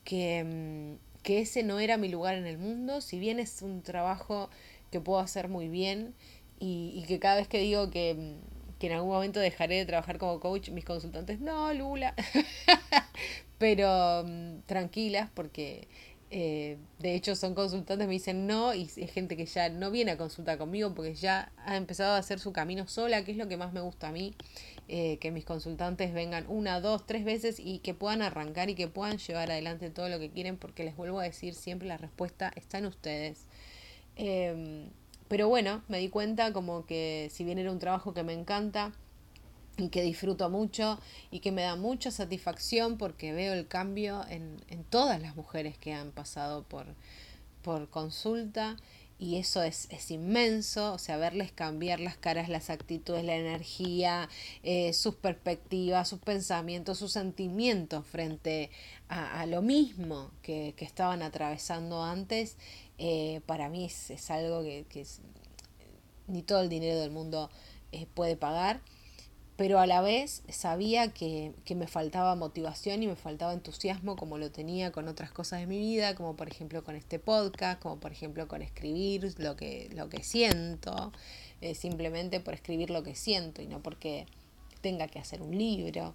que, 0.02 0.96
mm, 0.96 1.22
que 1.22 1.42
ese 1.42 1.62
no 1.62 1.78
era 1.78 1.98
mi 1.98 2.08
lugar 2.08 2.34
en 2.34 2.46
el 2.46 2.56
mundo, 2.56 3.02
si 3.02 3.18
bien 3.18 3.38
es 3.38 3.60
un 3.60 3.82
trabajo 3.82 4.48
que 4.90 4.98
puedo 4.98 5.20
hacer 5.20 5.48
muy 5.48 5.68
bien 5.68 6.14
y, 6.58 6.94
y 6.96 7.04
que 7.06 7.18
cada 7.18 7.36
vez 7.36 7.48
que 7.48 7.58
digo 7.58 7.90
que 7.90 8.14
mm, 8.14 8.62
que 8.82 8.88
en 8.88 8.94
algún 8.94 9.12
momento 9.12 9.38
dejaré 9.38 9.76
de 9.76 9.86
trabajar 9.86 10.18
como 10.18 10.40
coach, 10.40 10.70
mis 10.70 10.84
consultantes, 10.84 11.38
no, 11.38 11.72
Lula, 11.72 12.16
pero 13.62 14.24
mm, 14.26 14.62
tranquilas 14.66 15.30
porque 15.32 15.86
eh, 16.32 16.78
de 16.98 17.14
hecho 17.14 17.36
son 17.36 17.54
consultantes, 17.54 18.08
me 18.08 18.14
dicen 18.14 18.48
no 18.48 18.74
y 18.74 18.90
es 18.96 19.12
gente 19.12 19.36
que 19.36 19.46
ya 19.46 19.68
no 19.68 19.92
viene 19.92 20.10
a 20.10 20.16
consultar 20.16 20.58
conmigo 20.58 20.92
porque 20.96 21.14
ya 21.14 21.52
ha 21.64 21.76
empezado 21.76 22.14
a 22.14 22.16
hacer 22.16 22.40
su 22.40 22.52
camino 22.52 22.88
sola, 22.88 23.24
que 23.24 23.30
es 23.30 23.36
lo 23.36 23.46
que 23.46 23.56
más 23.56 23.72
me 23.72 23.80
gusta 23.80 24.08
a 24.08 24.10
mí, 24.10 24.34
eh, 24.88 25.18
que 25.18 25.30
mis 25.30 25.44
consultantes 25.44 26.12
vengan 26.12 26.44
una, 26.48 26.80
dos, 26.80 27.06
tres 27.06 27.24
veces 27.24 27.60
y 27.60 27.78
que 27.78 27.94
puedan 27.94 28.20
arrancar 28.20 28.68
y 28.68 28.74
que 28.74 28.88
puedan 28.88 29.18
llevar 29.18 29.52
adelante 29.52 29.90
todo 29.90 30.08
lo 30.08 30.18
que 30.18 30.30
quieren 30.30 30.56
porque 30.56 30.82
les 30.82 30.96
vuelvo 30.96 31.20
a 31.20 31.22
decir 31.22 31.54
siempre 31.54 31.86
la 31.86 31.98
respuesta 31.98 32.50
está 32.56 32.78
en 32.78 32.86
ustedes. 32.86 33.46
Em, 34.16 34.88
pero 35.28 35.48
bueno, 35.48 35.84
me 35.86 35.98
di 35.98 36.08
cuenta 36.08 36.52
como 36.52 36.84
que 36.84 37.28
si 37.30 37.44
bien 37.44 37.60
era 37.60 37.70
un 37.70 37.78
trabajo 37.78 38.12
que 38.12 38.24
me 38.24 38.32
encanta 38.32 38.92
y 39.82 39.88
que 39.88 40.02
disfruto 40.02 40.48
mucho 40.48 41.00
y 41.30 41.40
que 41.40 41.50
me 41.50 41.62
da 41.62 41.74
mucha 41.74 42.10
satisfacción 42.10 42.98
porque 42.98 43.32
veo 43.32 43.52
el 43.52 43.66
cambio 43.66 44.24
en, 44.28 44.60
todas 44.90 45.20
las 45.20 45.36
mujeres 45.36 45.76
que 45.78 45.92
han 45.92 46.12
pasado 46.12 46.62
por, 46.64 46.86
por 47.62 47.88
consulta 47.88 48.76
y 49.18 49.38
eso 49.38 49.62
es, 49.62 49.88
es, 49.90 50.10
inmenso, 50.10 50.92
o 50.92 50.98
sea, 50.98 51.16
verles 51.16 51.52
cambiar 51.52 52.00
las 52.00 52.16
caras, 52.16 52.48
las 52.48 52.70
actitudes, 52.70 53.24
la 53.24 53.36
energía, 53.36 54.28
eh, 54.62 54.92
sus 54.92 55.14
perspectivas, 55.14 56.08
sus 56.08 56.18
pensamientos, 56.18 56.98
sus 56.98 57.12
sentimientos 57.12 58.04
frente 58.06 58.70
a, 59.08 59.40
a 59.40 59.46
lo 59.46 59.62
mismo 59.62 60.32
que, 60.42 60.74
estaban 60.78 61.22
atravesando 61.22 62.02
antes, 62.02 62.56
eh, 62.98 63.40
para 63.46 63.68
mí 63.68 63.84
es, 63.84 64.10
es 64.10 64.30
algo 64.30 64.62
que, 64.62 65.06
ni 66.26 66.42
todo 66.42 66.60
el 66.60 66.68
dinero 66.68 66.98
del 66.98 67.12
mundo 67.12 67.48
eh, 67.92 68.06
puede 68.14 68.36
pagar, 68.36 68.80
pero 69.56 69.78
a 69.78 69.86
la 69.86 70.00
vez 70.00 70.42
sabía 70.48 71.12
que, 71.12 71.52
que, 71.64 71.74
me 71.74 71.86
faltaba 71.86 72.34
motivación 72.34 73.02
y 73.02 73.06
me 73.06 73.16
faltaba 73.16 73.52
entusiasmo 73.52 74.16
como 74.16 74.38
lo 74.38 74.50
tenía 74.50 74.92
con 74.92 75.08
otras 75.08 75.30
cosas 75.30 75.60
de 75.60 75.66
mi 75.66 75.78
vida, 75.78 76.14
como 76.14 76.36
por 76.36 76.48
ejemplo 76.48 76.82
con 76.84 76.96
este 76.96 77.18
podcast, 77.18 77.80
como 77.80 78.00
por 78.00 78.12
ejemplo 78.12 78.48
con 78.48 78.62
escribir 78.62 79.34
lo 79.38 79.56
que, 79.56 79.90
lo 79.94 80.08
que 80.08 80.22
siento, 80.22 81.12
eh, 81.60 81.74
simplemente 81.74 82.40
por 82.40 82.54
escribir 82.54 82.90
lo 82.90 83.02
que 83.02 83.14
siento 83.14 83.62
y 83.62 83.66
no 83.66 83.82
porque 83.82 84.26
tenga 84.80 85.06
que 85.08 85.18
hacer 85.18 85.42
un 85.42 85.56
libro. 85.56 86.14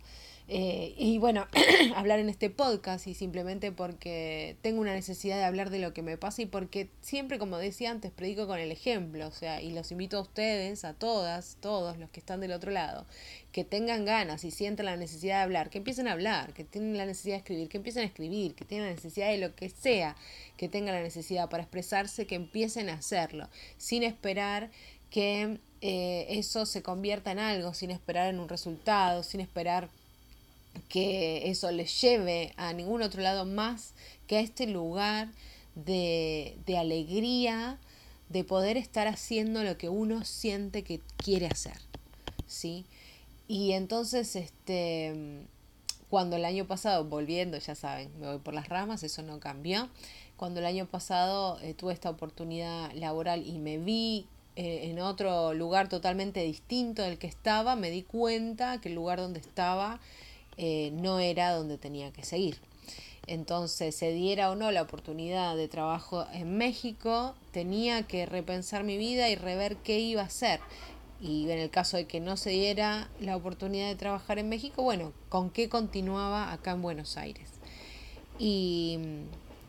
Eh, 0.50 0.94
y 0.98 1.18
bueno, 1.18 1.46
hablar 1.96 2.20
en 2.20 2.30
este 2.30 2.50
podcast 2.50 3.06
y 3.08 3.14
simplemente 3.14 3.74
porque 3.74 4.56
tengo 4.62 4.80
una 4.80 4.94
necesidad 4.94 5.36
de 5.36 5.44
hablar 5.44 5.70
de 5.70 5.80
lo 5.80 5.94
que 5.94 6.02
me 6.02 6.18
pasa 6.18 6.42
y 6.42 6.46
porque 6.46 6.90
siempre, 7.02 7.38
como 7.38 7.58
decía 7.58 7.92
antes, 7.92 8.12
predico 8.12 8.48
con 8.48 8.58
el 8.58 8.72
ejemplo, 8.72 9.28
o 9.28 9.32
sea, 9.32 9.62
y 9.62 9.72
los 9.72 9.92
invito 9.92 10.18
a 10.18 10.22
ustedes, 10.22 10.86
a 10.86 10.94
todas, 10.94 11.58
todos 11.60 11.98
los 11.98 12.10
que 12.12 12.22
están 12.22 12.40
del 12.40 12.54
otro 12.54 12.72
lado, 12.72 13.06
que 13.52 13.66
tengan 13.66 14.06
ganas 14.06 14.46
y 14.46 14.52
sientan 14.52 14.86
la 14.86 14.96
necesidad 14.96 15.40
de 15.40 15.44
hablar, 15.44 15.70
que 15.70 15.80
empiecen 15.80 16.08
a 16.08 16.14
hablar, 16.14 16.54
que 16.54 16.64
tienen 16.64 16.98
la 16.98 17.06
necesidad 17.06 17.36
de 17.36 17.40
escribir, 17.40 17.68
que 17.68 17.78
empiecen 17.78 18.04
a 18.04 18.06
escribir, 18.06 18.56
que 18.56 18.64
tienen 18.64 18.88
la 18.88 18.94
necesidad 18.94 19.28
de 19.28 19.40
lo 19.40 19.54
que 19.54 19.70
sea, 19.70 20.16
que 20.56 20.70
tengan 20.70 20.96
la 20.96 21.02
necesidad 21.02 21.50
para 21.50 21.64
expresarse, 21.64 22.26
que 22.26 22.36
empiecen 22.36 22.90
a 22.90 22.94
hacerlo, 22.94 23.50
sin 23.78 24.04
esperar 24.04 24.72
que 25.10 25.60
eh, 25.82 26.26
eso 26.30 26.66
se 26.66 26.82
convierta 26.82 27.32
en 27.32 27.40
algo, 27.40 27.74
sin 27.74 27.92
esperar 27.92 28.30
en 28.30 28.40
un 28.40 28.48
resultado, 28.48 29.24
sin 29.24 29.42
esperar 29.42 29.90
que 30.90 31.50
eso 31.50 31.72
les 31.72 32.02
lleve 32.02 32.54
a 32.58 32.74
ningún 32.74 33.02
otro 33.02 33.22
lado 33.22 33.46
más 33.46 33.94
que 34.28 34.38
a 34.38 34.42
este 34.42 34.68
lugar 34.68 35.30
de, 35.76 36.58
de 36.66 36.78
alegría, 36.78 37.78
de 38.30 38.44
poder 38.44 38.78
estar 38.78 39.08
haciendo 39.08 39.64
lo 39.64 39.78
que 39.78 39.90
uno 39.90 40.26
siente 40.26 40.84
que 40.84 41.02
quiere 41.18 41.48
hacer, 41.48 41.78
¿sí? 42.46 42.86
Y 43.48 43.72
entonces, 43.72 44.36
este, 44.36 45.46
cuando 46.10 46.36
el 46.36 46.46
año 46.46 46.66
pasado, 46.66 47.06
volviendo, 47.06 47.58
ya 47.58 47.76
saben, 47.76 48.12
me 48.20 48.28
voy 48.28 48.40
por 48.40 48.54
las 48.54 48.68
ramas, 48.68 49.04
eso 49.04 49.22
no 49.24 49.40
cambió, 49.40 49.90
cuando 50.36 50.60
el 50.60 50.66
año 50.66 50.86
pasado 50.86 51.60
eh, 51.62 51.74
tuve 51.74 51.94
esta 51.94 52.10
oportunidad 52.10 52.92
laboral 52.94 53.46
y 53.46 53.58
me 53.58 53.78
vi 53.78 54.28
eh, 54.56 54.90
en 54.90 55.00
otro 55.00 55.54
lugar 55.54 55.90
totalmente 55.90 56.44
distinto 56.44 57.02
del 57.02 57.18
que 57.18 57.28
estaba, 57.28 57.76
me 57.76 57.90
di 57.90 58.04
cuenta 58.04 58.80
que 58.82 58.90
el 58.90 58.96
lugar 58.96 59.20
donde 59.20 59.40
estaba 59.40 60.00
eh, 60.58 60.92
no 60.94 61.20
era 61.20 61.54
donde 61.54 61.78
tenía 61.78 62.12
que 62.12 62.24
seguir. 62.24 62.60
Entonces, 63.28 63.94
se 63.94 64.14
diera 64.14 64.50
o 64.50 64.56
no 64.56 64.72
la 64.72 64.82
oportunidad 64.82 65.58
de 65.58 65.68
trabajo 65.68 66.26
en 66.34 66.58
México, 66.58 67.36
tenía 67.52 68.04
que 68.04 68.26
repensar 68.26 68.84
mi 68.86 68.98
vida 68.98 69.30
y 69.30 69.36
rever 69.36 69.76
qué 69.78 70.00
iba 70.00 70.22
a 70.22 70.26
hacer. 70.26 70.62
Y 71.20 71.50
en 71.50 71.60
el 71.60 71.70
caso 71.70 71.98
de 71.98 72.06
que 72.06 72.22
no 72.22 72.38
se 72.38 72.52
diera 72.52 73.10
la 73.20 73.36
oportunidad 73.36 73.88
de 73.88 73.96
trabajar 73.96 74.40
en 74.40 74.48
México, 74.48 74.82
bueno, 74.82 75.12
con 75.28 75.50
qué 75.50 75.68
continuaba 75.68 76.54
acá 76.54 76.72
en 76.72 76.82
Buenos 76.82 77.18
Aires. 77.18 77.50
Y, 78.40 78.98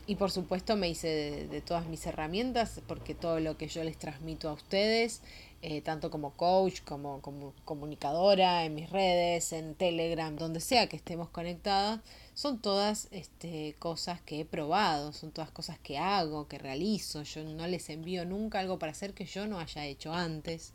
y 0.07 0.15
por 0.15 0.31
supuesto 0.31 0.77
me 0.77 0.89
hice 0.89 1.09
de, 1.09 1.49
de, 1.49 1.61
todas 1.61 1.87
mis 1.87 2.07
herramientas, 2.07 2.81
porque 2.87 3.15
todo 3.15 3.41
lo 3.41 3.57
que 3.57 3.67
yo 3.67 3.83
les 3.83 3.99
transmito 3.99 4.49
a 4.51 4.53
ustedes 4.53 5.23
eh, 5.61 5.81
tanto 5.81 6.11
como 6.11 6.33
coach, 6.35 6.83
como, 6.85 7.21
como 7.21 7.53
comunicadora, 7.65 8.65
en 8.65 8.75
mis 8.75 8.91
redes, 8.91 9.53
en 9.53 9.75
Telegram, 9.75 10.37
donde 10.37 10.61
sea 10.61 10.89
que 10.89 10.97
estemos 10.97 11.29
conectadas, 11.31 12.01
son 12.35 12.61
todas 12.61 13.09
este, 13.11 13.75
cosas 13.81 14.21
que 14.21 14.41
he 14.41 14.45
probado, 14.45 15.13
son 15.13 15.33
todas 15.33 15.51
cosas 15.51 15.79
que 15.81 15.99
hago, 15.99 16.47
que 16.47 16.59
realizo. 16.59 17.23
Yo 17.25 17.43
no 17.43 17.67
les 17.67 17.91
envío 17.91 18.25
nunca 18.25 18.61
algo 18.61 18.79
para 18.79 18.93
hacer 18.93 19.15
que 19.15 19.25
yo 19.25 19.47
no 19.49 19.59
haya 19.59 19.85
hecho 19.87 20.13
antes. 20.13 20.73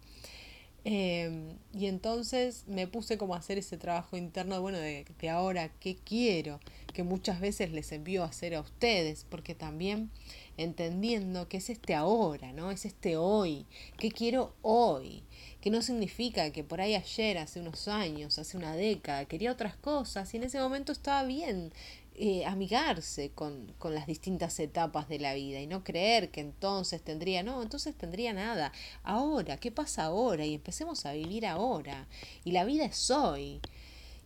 Eh, 0.85 1.55
y 1.73 1.85
entonces 1.85 2.65
me 2.67 2.87
puse 2.87 3.17
como 3.17 3.35
a 3.35 3.37
hacer 3.37 3.57
ese 3.57 3.77
trabajo 3.77 4.17
interno, 4.17 4.61
bueno, 4.61 4.77
de, 4.79 5.05
de 5.19 5.29
ahora, 5.29 5.69
¿qué 5.79 5.95
quiero? 5.95 6.59
que 6.93 7.03
muchas 7.03 7.41
veces 7.41 7.71
les 7.71 7.91
envío 7.91 8.23
a 8.23 8.27
hacer 8.27 8.55
a 8.55 8.61
ustedes, 8.61 9.25
porque 9.29 9.55
también 9.55 10.11
entendiendo 10.57 11.49
que 11.49 11.57
es 11.57 11.69
este 11.69 11.95
ahora, 11.95 12.53
¿no? 12.53 12.69
Es 12.69 12.85
este 12.85 13.17
hoy, 13.17 13.65
que 13.97 14.11
quiero 14.11 14.53
hoy, 14.61 15.23
que 15.59 15.71
no 15.71 15.81
significa 15.81 16.51
que 16.51 16.63
por 16.63 16.79
ahí 16.79 16.93
ayer, 16.93 17.39
hace 17.39 17.59
unos 17.59 17.87
años, 17.87 18.37
hace 18.37 18.55
una 18.55 18.75
década, 18.75 19.25
quería 19.25 19.51
otras 19.51 19.75
cosas 19.75 20.31
y 20.33 20.37
en 20.37 20.43
ese 20.43 20.59
momento 20.59 20.91
estaba 20.91 21.23
bien 21.23 21.73
eh, 22.15 22.46
amigarse 22.46 23.32
con, 23.32 23.74
con 23.79 23.96
las 23.96 24.05
distintas 24.05 24.60
etapas 24.60 25.10
de 25.10 25.20
la 25.20 25.34
vida 25.34 25.60
y 25.60 25.67
no 25.67 25.84
creer 25.84 26.29
que 26.29 26.41
entonces 26.41 27.01
tendría, 27.01 27.41
no, 27.43 27.63
entonces 27.63 27.96
tendría 27.96 28.34
nada. 28.34 28.72
Ahora, 29.03 29.58
¿qué 29.58 29.72
pasa 29.72 30.05
ahora? 30.05 30.46
Y 30.46 30.53
empecemos 30.53 31.05
a 31.05 31.13
vivir 31.13 31.46
ahora. 31.46 32.08
Y 32.43 32.51
la 32.51 32.65
vida 32.65 32.86
es 32.86 33.10
hoy. 33.10 33.62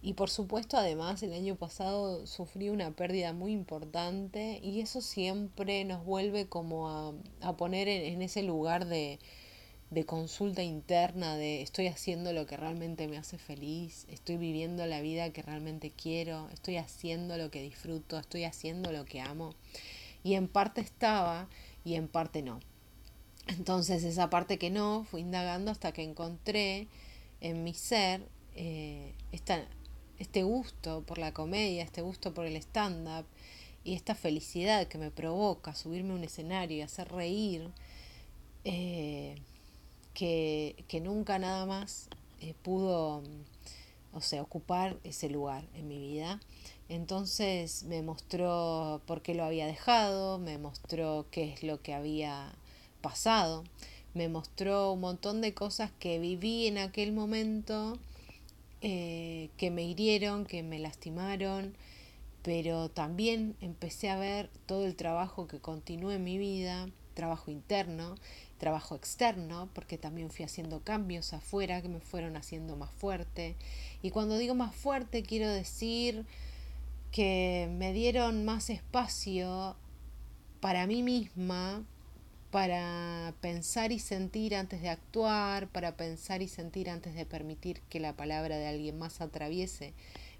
Y 0.01 0.13
por 0.13 0.29
supuesto, 0.29 0.77
además, 0.77 1.23
el 1.23 1.33
año 1.33 1.55
pasado 1.55 2.25
sufrí 2.27 2.69
una 2.69 2.91
pérdida 2.91 3.33
muy 3.33 3.51
importante 3.51 4.59
y 4.63 4.81
eso 4.81 5.01
siempre 5.01 5.83
nos 5.85 6.05
vuelve 6.05 6.47
como 6.47 6.89
a, 6.89 7.13
a 7.41 7.57
poner 7.57 7.87
en, 7.87 8.21
ese 8.21 8.43
lugar 8.43 8.85
de, 8.85 9.19
de 9.89 10.05
consulta 10.05 10.63
interna, 10.63 11.37
de 11.37 11.61
estoy 11.61 11.87
haciendo 11.87 12.33
lo 12.33 12.45
que 12.45 12.57
realmente 12.57 13.07
me 13.07 13.17
hace 13.17 13.37
feliz, 13.37 14.05
estoy 14.09 14.37
viviendo 14.37 14.85
la 14.85 15.01
vida 15.01 15.31
que 15.31 15.41
realmente 15.41 15.91
quiero, 15.91 16.49
estoy 16.51 16.77
haciendo 16.77 17.37
lo 17.37 17.49
que 17.51 17.61
disfruto, 17.61 18.19
estoy 18.19 18.43
haciendo 18.43 18.91
lo 18.91 19.05
que 19.05 19.21
amo. 19.21 19.53
Y 20.23 20.33
en 20.33 20.47
parte 20.47 20.81
estaba 20.81 21.47
y 21.85 21.95
en 21.95 22.07
parte 22.07 22.41
no. 22.41 22.59
Entonces 23.47 24.03
esa 24.03 24.29
parte 24.29 24.57
que 24.57 24.69
no, 24.69 25.05
fui 25.05 25.21
indagando 25.21 25.71
hasta 25.71 25.93
que 25.93 26.03
encontré 26.03 26.87
en 27.39 27.63
mi 27.63 27.73
ser 27.73 28.21
eh, 28.55 29.13
este 30.19 30.43
gusto 30.43 31.03
por 31.03 31.17
la 31.17 31.33
comedia, 31.33 31.83
este 31.83 32.01
gusto 32.01 32.33
por 32.33 32.45
el 32.45 32.57
stand-up 32.57 33.25
y 33.85 33.93
esta 33.93 34.15
felicidad 34.15 34.87
que 34.87 34.97
me 34.97 35.11
provoca 35.11 35.73
subirme 35.73 36.11
a 36.11 36.15
un 36.15 36.25
escenario 36.25 36.77
y 36.77 36.81
hacer 36.81 37.07
reír, 37.07 37.69
eh, 38.65 39.35
que, 40.17 41.01
nunca 41.03 41.37
nada 41.37 41.67
más 41.67 42.09
eh, 42.41 42.55
pudo, 42.63 43.21
o 44.13 44.21
sea, 44.21 44.41
ocupar 44.41 44.97
ese 45.03 45.29
lugar 45.29 45.63
en 45.75 45.87
mi 45.87 45.99
vida. 45.99 46.39
Entonces 46.89 47.83
me 47.83 48.01
mostró 48.01 49.01
por 49.05 49.21
qué 49.21 49.35
lo 49.35 49.43
había 49.43 49.67
dejado, 49.67 50.39
me 50.39 50.57
mostró 50.57 51.27
qué 51.29 51.53
es 51.53 51.61
lo 51.61 51.81
que 51.83 51.93
había 51.93 52.55
pasado, 53.01 53.63
me 54.15 54.27
mostró 54.27 54.93
un 54.93 55.01
montón 55.01 55.39
de 55.41 55.53
cosas 55.53 55.91
que 55.99 56.17
viví 56.17 56.65
en 56.65 56.79
aquel 56.79 57.11
momento 57.11 57.99
eh, 58.81 59.49
que 59.57 59.69
me 59.69 59.83
hirieron, 59.83 60.45
que 60.45 60.63
me 60.63 60.79
lastimaron, 60.79 61.75
pero 62.41 62.89
también 62.89 63.55
empecé 63.61 64.09
a 64.09 64.17
ver 64.17 64.49
todo 64.65 64.87
el 64.87 64.95
trabajo 64.95 65.47
que 65.47 65.59
continúa 65.59 66.15
en 66.15 66.23
mi 66.23 66.39
vida, 66.39 66.89
trabajo 67.13 67.51
interno, 67.51 68.15
trabajo 68.57 68.95
externo, 68.95 69.69
porque 69.73 69.97
también 69.97 70.29
fui 70.31 70.45
haciendo 70.45 70.81
cambios 70.81 71.33
afuera 71.33 71.81
que 71.81 71.89
me 71.89 71.99
fueron 71.99 72.35
haciendo 72.35 72.75
más 72.75 72.91
fuerte. 72.91 73.55
Y 74.01 74.11
cuando 74.11 74.37
digo 74.37 74.55
más 74.55 74.75
fuerte, 74.75 75.23
quiero 75.23 75.49
decir 75.49 76.25
que 77.11 77.69
me 77.77 77.93
dieron 77.93 78.45
más 78.45 78.69
espacio 78.69 79.75
para 80.59 80.87
mí 80.87 81.03
misma, 81.03 81.83
para 82.51 83.33
pensar 83.41 83.91
y 83.91 83.99
sentir 83.99 84.55
antes 84.55 84.81
de 84.81 84.89
actuar, 84.89 85.67
para 85.67 85.95
pensar 85.95 86.41
y 86.41 86.47
sentir 86.47 86.89
antes 86.89 87.13
de 87.13 87.25
permitir 87.25 87.81
que 87.89 87.99
la 87.99 88.13
palabra 88.13 88.57
de 88.57 88.67
alguien 88.67 88.97
más 88.97 89.21
atraviese 89.21 89.93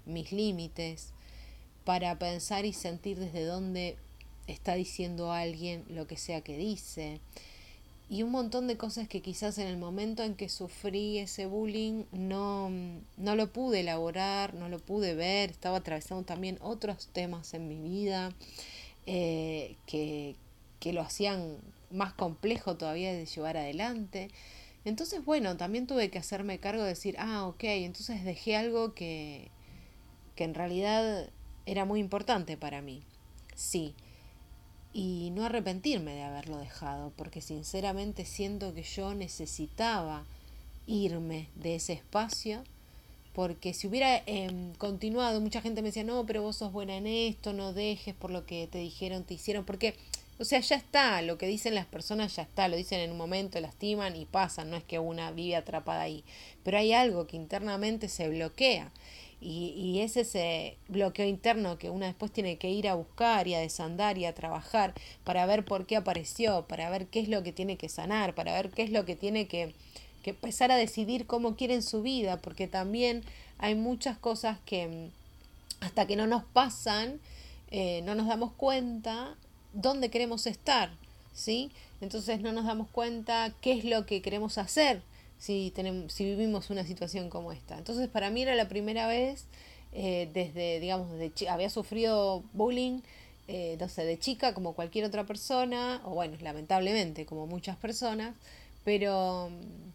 mis 0.06 0.32
límites, 0.32 1.12
para 1.84 2.18
pensar 2.18 2.64
y 2.64 2.72
sentir 2.72 3.18
desde 3.18 3.44
dónde 3.44 3.96
está 4.46 4.74
diciendo 4.74 5.32
alguien 5.32 5.84
lo 5.88 6.06
que 6.06 6.16
sea 6.16 6.40
que 6.40 6.56
dice. 6.56 7.20
Y 8.10 8.22
un 8.22 8.30
montón 8.30 8.66
de 8.68 8.78
cosas 8.78 9.06
que 9.06 9.20
quizás 9.20 9.58
en 9.58 9.66
el 9.66 9.76
momento 9.76 10.22
en 10.22 10.34
que 10.34 10.48
sufrí 10.48 11.18
ese 11.18 11.44
bullying 11.44 12.04
no, 12.12 12.70
no 13.18 13.36
lo 13.36 13.52
pude 13.52 13.80
elaborar, 13.80 14.54
no 14.54 14.70
lo 14.70 14.78
pude 14.78 15.14
ver, 15.14 15.50
estaba 15.50 15.78
atravesando 15.78 16.24
también 16.24 16.58
otros 16.62 17.08
temas 17.08 17.52
en 17.52 17.68
mi 17.68 17.78
vida 17.78 18.32
eh, 19.04 19.76
que, 19.86 20.36
que 20.80 20.94
lo 20.94 21.02
hacían 21.02 21.58
más 21.90 22.14
complejo 22.14 22.76
todavía 22.76 23.12
de 23.12 23.26
llevar 23.26 23.58
adelante. 23.58 24.30
Entonces, 24.86 25.22
bueno, 25.22 25.58
también 25.58 25.86
tuve 25.86 26.10
que 26.10 26.18
hacerme 26.18 26.58
cargo 26.58 26.82
de 26.82 26.90
decir, 26.90 27.16
ah, 27.18 27.46
ok, 27.46 27.64
entonces 27.64 28.24
dejé 28.24 28.56
algo 28.56 28.94
que, 28.94 29.50
que 30.34 30.44
en 30.44 30.54
realidad 30.54 31.28
era 31.66 31.84
muy 31.84 32.00
importante 32.00 32.56
para 32.56 32.80
mí. 32.80 33.02
Sí. 33.54 33.94
Y 35.00 35.30
no 35.30 35.44
arrepentirme 35.44 36.12
de 36.12 36.24
haberlo 36.24 36.58
dejado, 36.58 37.12
porque 37.14 37.40
sinceramente 37.40 38.24
siento 38.24 38.74
que 38.74 38.82
yo 38.82 39.14
necesitaba 39.14 40.24
irme 40.88 41.46
de 41.54 41.76
ese 41.76 41.92
espacio, 41.92 42.64
porque 43.32 43.74
si 43.74 43.86
hubiera 43.86 44.20
em, 44.26 44.74
continuado, 44.74 45.40
mucha 45.40 45.60
gente 45.60 45.82
me 45.82 45.90
decía, 45.90 46.02
no, 46.02 46.26
pero 46.26 46.42
vos 46.42 46.56
sos 46.56 46.72
buena 46.72 46.96
en 46.96 47.06
esto, 47.06 47.52
no 47.52 47.72
dejes 47.72 48.12
por 48.12 48.32
lo 48.32 48.44
que 48.44 48.66
te 48.66 48.78
dijeron, 48.78 49.22
te 49.22 49.34
hicieron, 49.34 49.64
porque 49.64 49.94
o 50.40 50.44
sea, 50.44 50.58
ya 50.58 50.74
está, 50.74 51.22
lo 51.22 51.38
que 51.38 51.46
dicen 51.46 51.76
las 51.76 51.86
personas 51.86 52.34
ya 52.34 52.42
está, 52.42 52.66
lo 52.66 52.76
dicen 52.76 52.98
en 52.98 53.12
un 53.12 53.18
momento, 53.18 53.60
lastiman 53.60 54.16
y 54.16 54.24
pasan, 54.24 54.68
no 54.68 54.76
es 54.76 54.82
que 54.82 54.98
una 54.98 55.30
vive 55.30 55.54
atrapada 55.54 56.02
ahí, 56.02 56.24
pero 56.64 56.76
hay 56.76 56.92
algo 56.92 57.28
que 57.28 57.36
internamente 57.36 58.08
se 58.08 58.28
bloquea 58.28 58.90
y, 59.40 59.68
y 59.76 60.00
es 60.00 60.16
ese 60.16 60.76
bloqueo 60.88 61.26
interno 61.26 61.78
que 61.78 61.90
una 61.90 62.06
después 62.06 62.32
tiene 62.32 62.56
que 62.56 62.70
ir 62.70 62.88
a 62.88 62.94
buscar 62.94 63.46
y 63.46 63.54
a 63.54 63.60
desandar 63.60 64.18
y 64.18 64.24
a 64.24 64.34
trabajar 64.34 64.94
para 65.24 65.46
ver 65.46 65.64
por 65.64 65.86
qué 65.86 65.96
apareció, 65.96 66.66
para 66.66 66.90
ver 66.90 67.06
qué 67.06 67.20
es 67.20 67.28
lo 67.28 67.42
que 67.42 67.52
tiene 67.52 67.76
que 67.76 67.88
sanar, 67.88 68.34
para 68.34 68.52
ver 68.54 68.70
qué 68.70 68.82
es 68.82 68.90
lo 68.90 69.04
que 69.04 69.14
tiene 69.14 69.46
que, 69.46 69.74
que 70.22 70.30
empezar 70.30 70.72
a 70.72 70.76
decidir 70.76 71.26
cómo 71.26 71.56
quiere 71.56 71.74
en 71.74 71.82
su 71.82 72.02
vida, 72.02 72.38
porque 72.38 72.66
también 72.66 73.22
hay 73.58 73.74
muchas 73.74 74.18
cosas 74.18 74.58
que 74.66 74.88
mm, 74.88 75.84
hasta 75.84 76.06
que 76.06 76.16
no 76.16 76.26
nos 76.26 76.44
pasan, 76.44 77.20
eh, 77.70 78.02
no 78.02 78.14
nos 78.14 78.26
damos 78.26 78.52
cuenta 78.52 79.36
dónde 79.72 80.10
queremos 80.10 80.46
estar, 80.46 80.90
¿sí? 81.32 81.70
Entonces 82.00 82.40
no 82.40 82.52
nos 82.52 82.64
damos 82.64 82.88
cuenta 82.88 83.52
qué 83.60 83.72
es 83.72 83.84
lo 83.84 84.06
que 84.06 84.22
queremos 84.22 84.58
hacer 84.58 85.02
si, 85.38 85.72
tenemos, 85.74 86.12
si 86.12 86.24
vivimos 86.24 86.70
una 86.70 86.84
situación 86.84 87.30
como 87.30 87.52
esta. 87.52 87.78
Entonces 87.78 88.08
para 88.08 88.30
mí 88.30 88.42
era 88.42 88.54
la 88.54 88.68
primera 88.68 89.06
vez, 89.06 89.46
eh, 89.92 90.28
desde, 90.32 90.80
digamos, 90.80 91.10
desde 91.12 91.48
había 91.48 91.70
sufrido 91.70 92.42
bullying, 92.52 93.00
eh, 93.48 93.76
no 93.80 93.88
sé, 93.88 94.04
de 94.04 94.18
chica 94.18 94.52
como 94.52 94.74
cualquier 94.74 95.04
otra 95.04 95.24
persona, 95.24 96.02
o 96.04 96.10
bueno, 96.10 96.36
lamentablemente 96.40 97.24
como 97.24 97.46
muchas 97.46 97.76
personas, 97.76 98.34
pero, 98.84 99.50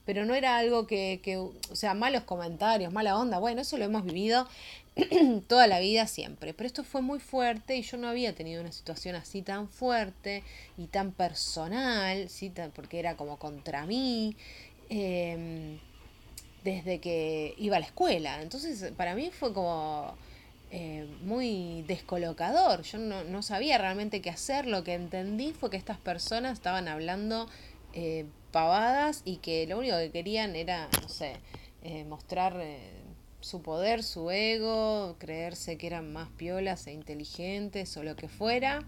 pero 0.05 0.25
no 0.25 0.33
era 0.33 0.57
algo 0.57 0.87
que, 0.87 1.19
que, 1.23 1.37
o 1.37 1.53
sea, 1.73 1.93
malos 1.93 2.23
comentarios, 2.23 2.91
mala 2.93 3.17
onda, 3.17 3.39
bueno, 3.39 3.61
eso 3.61 3.77
lo 3.77 3.85
hemos 3.85 4.05
vivido 4.05 4.47
toda 5.47 5.67
la 5.67 5.79
vida 5.79 6.07
siempre. 6.07 6.53
Pero 6.53 6.67
esto 6.67 6.83
fue 6.83 7.01
muy 7.01 7.19
fuerte 7.19 7.75
y 7.75 7.81
yo 7.81 7.97
no 7.97 8.07
había 8.07 8.35
tenido 8.35 8.61
una 8.61 8.71
situación 8.71 9.15
así 9.15 9.41
tan 9.41 9.67
fuerte 9.69 10.43
y 10.77 10.87
tan 10.87 11.11
personal, 11.11 12.29
¿sí? 12.29 12.51
porque 12.75 12.99
era 12.99 13.15
como 13.15 13.37
contra 13.37 13.85
mí, 13.85 14.35
em, 14.93 15.79
desde 16.63 16.99
que 16.99 17.55
iba 17.57 17.77
a 17.77 17.79
la 17.79 17.85
escuela. 17.85 18.41
Entonces 18.41 18.91
para 18.95 19.15
mí 19.15 19.31
fue 19.31 19.53
como 19.53 20.13
eh, 20.71 21.07
muy 21.23 21.83
descolocador. 21.87 22.83
Yo 22.83 22.99
no, 22.99 23.23
no, 23.23 23.41
sabía 23.41 23.77
realmente 23.77 24.21
qué 24.21 24.29
hacer. 24.29 24.67
Lo 24.67 24.83
que 24.83 24.93
entendí 24.93 25.53
fue 25.53 25.69
que 25.69 25.77
estas 25.77 25.97
personas 25.97 26.53
estaban 26.53 26.87
hablando 26.87 27.49
eh, 27.93 28.25
pavadas 28.51 29.21
y 29.25 29.37
que 29.37 29.67
lo 29.67 29.79
único 29.79 29.97
que 29.97 30.11
querían 30.11 30.55
era, 30.55 30.89
no 31.01 31.09
sé, 31.09 31.33
eh, 31.83 32.03
mostrar 32.05 32.55
su 33.41 33.61
poder, 33.61 34.03
su 34.03 34.31
ego, 34.31 35.15
creerse 35.19 35.77
que 35.77 35.87
eran 35.87 36.13
más 36.13 36.29
piolas 36.37 36.87
e 36.87 36.93
inteligentes 36.93 37.97
o 37.97 38.03
lo 38.03 38.15
que 38.15 38.29
fuera. 38.29 38.79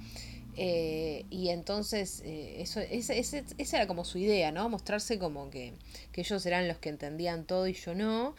Eh, 0.57 1.25
y 1.29 1.49
entonces 1.49 2.21
eh, 2.25 2.61
eso, 2.61 2.79
ese, 2.79 3.19
esa 3.57 3.77
era 3.77 3.87
como 3.87 4.05
su 4.05 4.17
idea, 4.17 4.51
¿no? 4.51 4.69
Mostrarse 4.69 5.19
como 5.19 5.49
que, 5.49 5.73
que, 6.11 6.21
ellos 6.21 6.45
eran 6.45 6.67
los 6.67 6.77
que 6.77 6.89
entendían 6.89 7.45
todo 7.45 7.67
y 7.67 7.73
yo 7.73 7.93
no. 7.95 8.35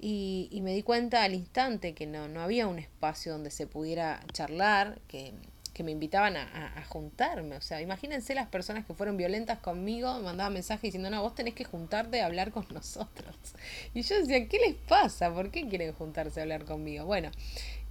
Y, 0.00 0.48
y 0.50 0.62
me 0.62 0.74
di 0.74 0.82
cuenta 0.82 1.22
al 1.24 1.34
instante 1.34 1.94
que 1.94 2.06
no, 2.06 2.28
no 2.28 2.40
había 2.40 2.66
un 2.66 2.78
espacio 2.78 3.32
donde 3.32 3.50
se 3.50 3.66
pudiera 3.66 4.24
charlar, 4.32 4.98
que 5.08 5.34
que 5.80 5.84
me 5.84 5.92
invitaban 5.92 6.36
a, 6.36 6.84
juntarme. 6.88 7.56
O 7.56 7.60
sea, 7.60 7.80
imagínense 7.80 8.34
las 8.34 8.48
personas 8.48 8.84
que 8.84 8.92
fueron 8.92 9.16
violentas 9.16 9.60
conmigo, 9.60 10.20
mandaban 10.20 10.52
mensajes 10.52 10.82
diciendo, 10.82 11.08
no, 11.08 11.22
vos 11.22 11.34
tenés 11.34 11.54
que 11.54 11.64
juntarte 11.64 12.20
a 12.20 12.26
hablar 12.26 12.50
con 12.50 12.66
nosotros. 12.74 13.34
Y 13.94 14.02
yo 14.02 14.16
decía, 14.16 14.46
¿qué 14.46 14.58
les 14.58 14.74
pasa? 14.74 15.32
¿Por 15.32 15.50
qué 15.50 15.66
quieren 15.68 15.94
juntarse 15.94 16.40
a 16.40 16.42
hablar 16.42 16.66
conmigo? 16.66 17.06
Bueno, 17.06 17.30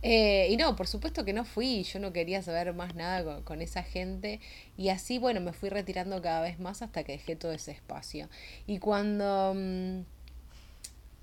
eh, 0.02 0.48
y 0.50 0.58
no, 0.58 0.76
por 0.76 0.88
supuesto 0.88 1.26
que 1.26 1.34
no 1.34 1.44
fui, 1.44 1.84
yo 1.84 2.00
no 2.00 2.14
quería 2.14 2.42
saber 2.42 2.74
más 2.74 2.96
nada 2.96 3.42
con, 3.44 3.62
esa 3.62 3.84
gente. 3.84 4.40
Y 4.78 4.90
así, 4.90 5.18
bueno, 5.18 5.42
me 5.42 5.54
fui 5.54 5.70
retirando 5.70 6.22
cada 6.22 6.42
vez 6.42 6.60
más 6.60 6.82
hasta 6.82 7.04
que 7.04 7.14
dejé 7.14 7.36
todo 7.36 7.52
ese 7.52 7.72
espacio. 7.72 8.30
Y 8.68 8.80
cuando... 8.80 9.54
Mm, 9.56 10.02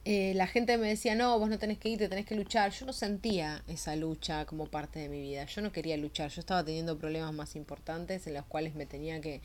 eh, 0.08 0.34
la 0.34 0.46
gente 0.46 0.78
me 0.78 0.86
decía, 0.86 1.16
no, 1.16 1.36
vos 1.36 1.50
no 1.50 1.58
tenés 1.58 1.78
que 1.78 1.88
irte, 1.88 2.08
tenés 2.08 2.26
que 2.26 2.36
luchar. 2.36 2.70
Yo 2.70 2.86
no 2.86 2.92
sentía 2.92 3.64
esa 3.66 3.96
lucha 3.96 4.44
como 4.46 4.66
parte 4.66 5.00
de 5.00 5.08
mi 5.08 5.20
vida. 5.20 5.46
Yo 5.46 5.62
no 5.62 5.72
quería 5.72 5.96
luchar. 5.96 6.30
Yo 6.30 6.38
estaba 6.40 6.64
teniendo 6.64 6.96
problemas 6.96 7.34
más 7.34 7.56
importantes 7.56 8.24
en 8.28 8.34
los 8.34 8.44
cuales 8.46 8.76
me 8.76 8.86
tenía 8.86 9.20
que, 9.20 9.40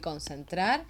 concentrar. 0.00 0.84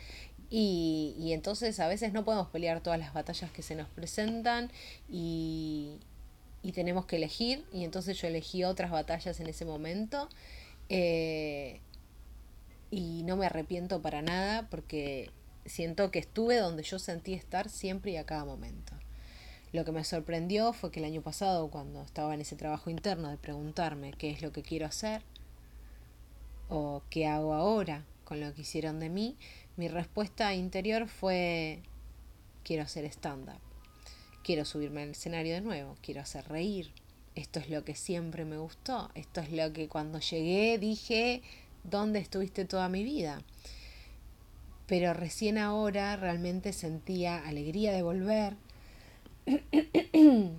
Y, 0.51 1.15
y, 1.19 1.33
entonces 1.33 1.81
a 1.81 1.89
veces 1.89 2.13
no 2.13 2.23
podemos 2.27 2.49
pelear 2.49 2.83
todas 2.83 2.99
las 2.99 3.15
batallas 3.15 3.51
que 3.51 3.63
se 3.63 3.75
nos 3.75 3.89
presentan 3.89 4.71
y, 5.09 5.97
y 6.65 6.73
tenemos 6.73 7.07
que 7.07 7.17
elegir. 7.17 7.65
Y 7.73 7.85
entonces 7.85 8.21
yo 8.21 8.27
elegí 8.27 8.65
otras 8.65 8.91
batallas 8.91 9.39
en 9.39 9.47
ese 9.47 9.65
momento. 9.65 10.29
Eh, 10.89 11.81
y 12.91 13.23
no 13.25 13.37
me 13.37 13.47
arrepiento 13.47 14.01
para 14.03 14.23
nada 14.23 14.69
porque 14.71 15.31
siento 15.67 16.11
que 16.11 16.19
estuve 16.19 16.57
donde 16.57 16.83
yo 16.83 16.99
sentí 16.99 17.35
estar 17.35 17.69
siempre 17.69 18.13
y 18.13 18.17
a 18.17 18.25
cada 18.25 18.45
momento. 18.45 18.95
Lo 19.73 19.85
que 19.85 19.93
me 19.93 20.05
sorprendió 20.05 20.73
fue 20.73 20.91
que 20.91 21.01
el 21.01 21.07
año 21.07 21.21
pasado, 21.21 21.69
cuando 21.69 22.03
estaba 22.03 22.33
en 22.33 22.41
ese 22.41 22.57
trabajo 22.57 22.91
interno 22.91 23.29
de 23.29 23.37
preguntarme 23.37 24.13
qué 24.13 24.31
es 24.31 24.41
lo 24.41 24.53
que 24.53 24.63
quiero 24.63 24.87
hacer 24.87 25.23
o 26.69 27.03
qué 27.11 27.27
hago 27.27 27.55
ahora 27.55 28.05
con 28.25 28.41
lo 28.41 28.55
que 28.55 28.63
hicieron 28.63 29.01
de 29.01 29.11
mí, 29.11 29.37
mi 29.77 29.89
respuesta 29.89 30.55
interior 30.55 31.09
fue 31.09 31.83
quiero 32.63 32.85
hacer 32.85 33.05
stand-up, 33.07 33.61
quiero 34.45 34.65
subirme 34.65 35.03
al 35.03 35.11
escenario 35.11 35.55
de 35.55 35.61
nuevo, 35.61 35.97
quiero 36.03 36.21
hacer 36.21 36.47
reír. 36.49 36.93
Esto 37.35 37.59
es 37.59 37.69
lo 37.69 37.85
que 37.85 37.97
siempre 37.97 38.45
me 38.45 38.59
gustó, 38.59 39.11
esto 39.17 39.41
es 39.41 39.51
lo 39.51 39.73
que 39.73 39.89
cuando 39.89 40.21
llegué 40.21 40.79
dije, 40.79 41.43
¿dónde 41.83 42.21
estuviste 42.21 42.65
toda 42.65 42.89
mi 42.89 43.03
vida? 43.03 43.43
Pero 44.87 45.15
recién 45.15 45.59
ahora 45.59 46.15
realmente 46.15 46.73
sentía 46.73 47.45
alegría 47.45 47.91
de 47.93 48.03
volver, 48.03 48.55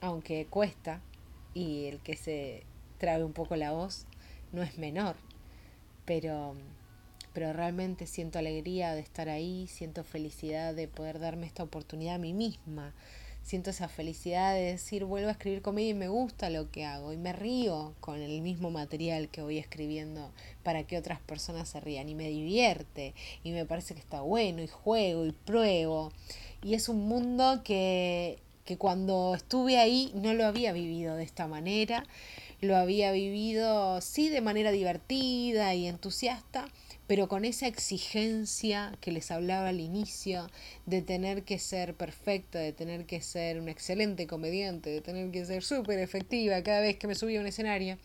aunque 0.00 0.46
cuesta 0.46 1.02
y 1.52 1.86
el 1.86 1.98
que 1.98 2.16
se 2.16 2.62
trabe 2.98 3.24
un 3.24 3.32
poco 3.32 3.56
la 3.56 3.72
voz 3.72 4.06
no 4.52 4.62
es 4.62 4.78
menor, 4.78 5.16
pero, 6.06 6.54
pero 7.38 7.52
realmente 7.52 8.08
siento 8.08 8.40
alegría 8.40 8.96
de 8.96 9.00
estar 9.00 9.28
ahí, 9.28 9.68
siento 9.68 10.02
felicidad 10.02 10.74
de 10.74 10.88
poder 10.88 11.20
darme 11.20 11.46
esta 11.46 11.62
oportunidad 11.62 12.16
a 12.16 12.18
mí 12.18 12.32
misma, 12.32 12.92
siento 13.44 13.70
esa 13.70 13.86
felicidad 13.86 14.54
de 14.54 14.72
decir 14.72 15.04
vuelvo 15.04 15.28
a 15.28 15.30
escribir 15.30 15.62
comedia 15.62 15.90
y 15.90 15.94
me 15.94 16.08
gusta 16.08 16.50
lo 16.50 16.68
que 16.72 16.84
hago 16.84 17.12
y 17.12 17.16
me 17.16 17.32
río 17.32 17.94
con 18.00 18.20
el 18.20 18.40
mismo 18.40 18.72
material 18.72 19.28
que 19.28 19.42
voy 19.42 19.58
escribiendo 19.58 20.32
para 20.64 20.82
que 20.82 20.98
otras 20.98 21.20
personas 21.20 21.68
se 21.68 21.78
rían 21.78 22.08
y 22.08 22.16
me 22.16 22.28
divierte 22.28 23.14
y 23.44 23.52
me 23.52 23.64
parece 23.64 23.94
que 23.94 24.00
está 24.00 24.20
bueno 24.20 24.60
y 24.60 24.66
juego 24.66 25.24
y 25.24 25.30
pruebo. 25.30 26.10
Y 26.64 26.74
es 26.74 26.88
un 26.88 27.06
mundo 27.06 27.60
que, 27.62 28.40
que 28.64 28.78
cuando 28.78 29.36
estuve 29.36 29.78
ahí 29.78 30.10
no 30.16 30.34
lo 30.34 30.44
había 30.44 30.72
vivido 30.72 31.14
de 31.14 31.22
esta 31.22 31.46
manera, 31.46 32.02
lo 32.60 32.76
había 32.76 33.12
vivido 33.12 34.00
sí 34.00 34.28
de 34.28 34.40
manera 34.40 34.72
divertida 34.72 35.72
y 35.76 35.86
entusiasta, 35.86 36.68
pero 37.08 37.26
con 37.26 37.46
esa 37.46 37.66
exigencia 37.66 38.92
que 39.00 39.12
les 39.12 39.30
hablaba 39.30 39.70
al 39.70 39.80
inicio 39.80 40.46
de 40.84 41.00
tener 41.00 41.42
que 41.42 41.58
ser 41.58 41.94
perfecta, 41.94 42.58
de 42.58 42.74
tener 42.74 43.06
que 43.06 43.22
ser 43.22 43.58
un 43.58 43.70
excelente 43.70 44.26
comediante, 44.26 44.90
de 44.90 45.00
tener 45.00 45.30
que 45.30 45.46
ser 45.46 45.64
súper 45.64 45.98
efectiva 46.00 46.62
cada 46.62 46.80
vez 46.80 46.98
que 46.98 47.06
me 47.06 47.14
subía 47.14 47.38
a 47.38 47.40
un 47.40 47.48
escenario. 47.48 47.96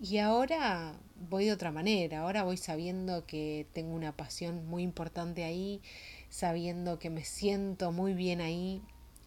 Y 0.00 0.18
ahora 0.18 0.94
voy 1.28 1.46
de 1.46 1.52
otra 1.52 1.72
manera, 1.72 2.20
ahora 2.20 2.44
voy 2.44 2.56
sabiendo 2.56 3.26
que 3.26 3.66
tengo 3.72 3.92
una 3.92 4.16
pasión 4.16 4.64
muy 4.68 4.84
importante 4.84 5.42
ahí, 5.42 5.82
sabiendo 6.30 7.00
que 7.00 7.10
me 7.10 7.24
siento 7.24 7.90
muy 7.90 8.14
bien 8.14 8.40
ahí, 8.40 8.80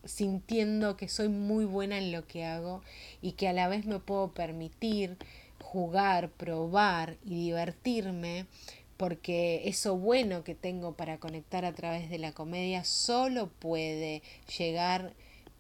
sintiendo 0.06 0.96
que 0.96 1.10
soy 1.10 1.28
muy 1.28 1.66
buena 1.66 1.98
en 1.98 2.14
lo 2.14 2.26
que 2.28 2.46
hago 2.46 2.82
y 3.22 3.34
que 3.34 3.50
a 3.50 3.54
la 3.54 3.68
vez 3.68 3.86
me 3.86 4.00
puedo 4.00 4.34
permitir 4.34 5.18
jugar, 5.62 6.32
probar 6.32 7.18
y 7.24 7.36
divertirme 7.36 8.46
porque 9.02 9.64
eso 9.68 9.98
bueno 9.98 10.44
que 10.44 10.54
tengo 10.54 10.94
para 10.94 11.18
conectar 11.18 11.66
a 11.66 11.74
través 11.74 12.12
de 12.12 12.20
la 12.20 12.34
comedia 12.34 12.84
solo 12.84 13.50
puede 13.50 14.22
llegar 14.60 15.16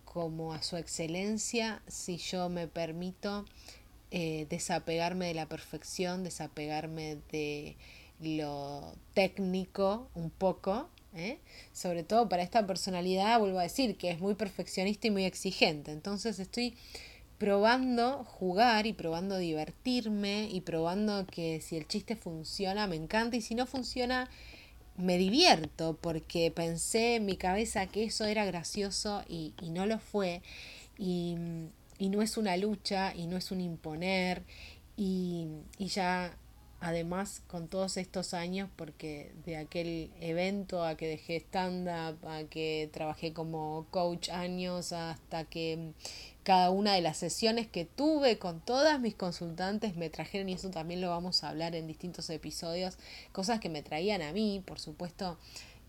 como 0.05 0.53
a 0.53 0.61
su 0.61 0.77
excelencia 0.77 1.81
si 1.87 2.17
yo 2.17 2.49
me 2.49 2.67
permito 2.67 3.45
eh, 4.11 4.45
desapegarme 4.51 5.25
de 5.25 5.33
la 5.33 5.47
perfección, 5.47 6.23
desapegarme 6.23 7.17
de 7.31 7.77
lo 8.19 8.93
técnico 9.15 10.07
un 10.13 10.29
poco 10.29 10.87
¿eh? 11.15 11.39
Sobre 11.73 12.03
todo 12.03 12.29
para 12.29 12.43
esta 12.43 12.67
personalidad, 12.67 13.39
vuelvo 13.39 13.57
a 13.57 13.63
decir, 13.63 13.97
que 13.97 14.11
es 14.11 14.19
muy 14.19 14.35
perfeccionista 14.35 15.07
y 15.07 15.09
muy 15.11 15.25
exigente. 15.25 15.91
Entonces 15.91 16.37
estoy 16.37 16.75
probando 17.41 18.23
jugar 18.23 18.85
y 18.85 18.93
probando 18.93 19.35
divertirme 19.35 20.47
y 20.51 20.61
probando 20.61 21.25
que 21.25 21.59
si 21.59 21.75
el 21.75 21.87
chiste 21.87 22.15
funciona 22.15 22.85
me 22.85 22.95
encanta 22.95 23.35
y 23.35 23.41
si 23.41 23.55
no 23.55 23.65
funciona 23.65 24.29
me 24.95 25.17
divierto 25.17 25.97
porque 25.99 26.51
pensé 26.51 27.15
en 27.15 27.25
mi 27.25 27.37
cabeza 27.37 27.87
que 27.87 28.03
eso 28.03 28.25
era 28.25 28.45
gracioso 28.45 29.23
y, 29.27 29.55
no 29.71 29.87
lo 29.87 29.97
fue 29.97 30.43
y, 30.99 31.35
y, 31.97 32.09
no 32.09 32.21
es 32.21 32.37
una 32.37 32.57
lucha 32.57 33.11
y 33.15 33.25
no 33.25 33.37
es 33.37 33.49
un 33.49 33.59
imponer 33.59 34.43
y, 34.95 35.47
y 35.79 35.87
ya 35.87 36.37
además 36.81 37.43
con 37.47 37.67
todos 37.67 37.95
estos 37.97 38.33
años, 38.33 38.67
porque 38.75 39.31
de 39.45 39.55
aquel 39.55 40.09
evento 40.19 40.83
a 40.83 40.97
que 40.97 41.07
dejé 41.07 41.35
stand-up, 41.37 42.27
a 42.27 42.43
que 42.45 42.89
trabajé 42.91 43.33
como 43.33 43.85
coach 43.91 44.29
años, 44.29 44.91
hasta 44.91 45.45
que 45.45 45.93
cada 46.43 46.71
una 46.71 46.93
de 46.95 47.01
las 47.01 47.17
sesiones 47.17 47.67
que 47.67 47.85
tuve 47.85 48.39
con 48.39 48.61
todas 48.61 48.99
mis 48.99 49.13
consultantes 49.13 49.95
me 49.95 50.09
trajeron, 50.09 50.49
y 50.49 50.53
eso 50.53 50.71
también 50.71 51.01
lo 51.01 51.11
vamos 51.11 51.43
a 51.43 51.49
hablar 51.49 51.75
en 51.75 51.85
distintos 51.85 52.27
episodios, 52.31 52.97
cosas 53.31 53.59
que 53.59 53.69
me 53.69 53.83
traían 53.83 54.23
a 54.23 54.33
mí, 54.33 54.61
por 54.65 54.79
supuesto. 54.79 55.37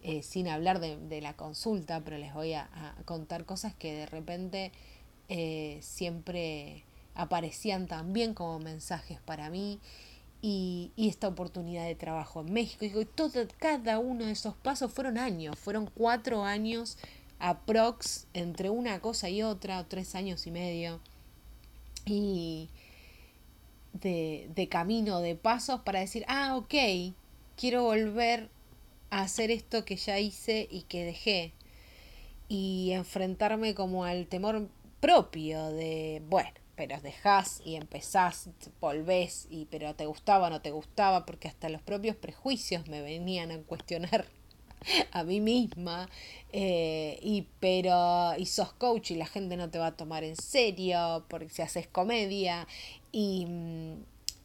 Eh, 0.04 0.24
sin 0.24 0.48
hablar 0.48 0.80
de, 0.80 1.20
la 1.20 1.34
consulta, 1.34 2.00
pero 2.00 2.18
les 2.18 2.34
voy 2.34 2.54
a, 2.54 2.68
contar 3.04 3.44
cosas 3.44 3.72
que 3.72 3.94
de 3.94 4.06
repente 4.06 4.72
eh, 5.28 5.78
siempre 5.80 6.82
aparecían 7.14 7.86
también 7.86 8.34
como 8.34 8.58
mensajes 8.58 9.20
para 9.20 9.48
mí 9.48 9.78
y, 10.42 10.90
esta 10.96 11.28
oportunidad 11.28 11.86
de 11.86 11.94
trabajo 11.94 12.40
en 12.40 12.52
México. 12.52 12.84
Y 13.00 13.04
todo, 13.04 13.46
cada 13.58 13.98
uno 14.00 14.26
de 14.26 14.32
esos 14.32 14.54
pasos 14.56 14.92
fueron 14.92 15.16
años, 15.16 15.58
fueron 15.58 15.86
cuatro 15.94 16.44
años 16.44 16.98
aprox 17.38 18.26
entre 18.34 18.70
una 18.70 19.00
cosa 19.00 19.28
y 19.28 19.42
otra, 19.42 19.84
tres 19.88 20.14
años 20.14 20.46
y 20.46 20.50
medio. 20.50 21.00
Y 22.04 22.68
de, 23.92 24.50
de 24.54 24.68
camino, 24.68 25.20
de 25.20 25.36
pasos 25.36 25.80
para 25.82 26.00
decir, 26.00 26.24
ah, 26.26 26.56
ok, 26.56 26.74
quiero 27.56 27.84
volver 27.84 28.48
a 29.10 29.22
hacer 29.22 29.50
esto 29.50 29.84
que 29.84 29.96
ya 29.96 30.18
hice 30.18 30.66
y 30.70 30.82
que 30.82 31.04
dejé. 31.04 31.52
Y 32.48 32.90
enfrentarme 32.92 33.74
como 33.74 34.04
al 34.04 34.26
temor 34.26 34.68
propio 35.00 35.70
de, 35.70 36.22
bueno, 36.28 36.50
pero 36.82 37.00
dejás 37.00 37.62
y 37.64 37.76
empezás, 37.76 38.50
volvés, 38.80 39.46
y, 39.48 39.66
pero 39.66 39.94
te 39.94 40.04
gustaba 40.06 40.48
o 40.48 40.50
no 40.50 40.62
te 40.62 40.72
gustaba, 40.72 41.24
porque 41.24 41.46
hasta 41.46 41.68
los 41.68 41.80
propios 41.80 42.16
prejuicios 42.16 42.88
me 42.88 43.02
venían 43.02 43.52
a 43.52 43.58
cuestionar 43.58 44.26
a 45.12 45.22
mí 45.22 45.40
misma, 45.40 46.08
eh, 46.52 47.20
y 47.22 47.46
pero, 47.60 48.32
y 48.36 48.46
sos 48.46 48.72
coach 48.72 49.12
y 49.12 49.14
la 49.14 49.26
gente 49.26 49.56
no 49.56 49.70
te 49.70 49.78
va 49.78 49.86
a 49.86 49.96
tomar 49.96 50.24
en 50.24 50.34
serio, 50.34 51.24
porque 51.28 51.50
si 51.50 51.62
haces 51.62 51.86
comedia, 51.86 52.66
y 53.12 53.46
mm, 53.46 53.92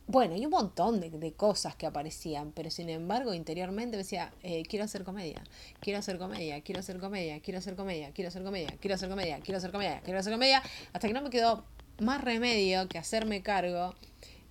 bueno, 0.06 0.36
y 0.36 0.46
un 0.46 0.52
montón 0.52 1.00
de, 1.02 1.34
cosas 1.34 1.76
que 1.76 1.88
aparecían, 1.88 2.52
pero 2.52 2.70
sin 2.70 2.90
embargo 2.90 3.34
interiormente 3.34 3.98
decía, 3.98 4.32
eh, 4.44 4.62
quiero 4.70 4.86
hacer 4.86 5.04
comedia, 5.04 5.44
quiero 5.80 5.98
hacer 5.98 6.20
comedia, 6.20 6.62
quiero 6.62 6.82
hacer 6.82 7.00
comedia, 7.00 7.40
quiero 7.40 7.58
hacer 7.58 7.76
comedia, 7.76 8.12
quiero 8.12 8.28
hacer 8.30 8.44
comedia, 8.44 8.78
quiero 8.80 8.94
hacer 8.94 9.10
comedia, 9.10 9.40
quiero 9.42 9.58
hacer 9.58 9.72
comedia, 9.72 10.02
quiero 10.04 10.20
hacer 10.20 10.34
comedia, 10.34 10.64
hasta 10.94 11.08
que 11.08 11.14
no 11.16 11.24
me 11.24 11.32
quedó 11.32 11.66
más 12.00 12.24
remedio 12.24 12.88
que 12.88 12.98
hacerme 12.98 13.42
cargo 13.42 13.96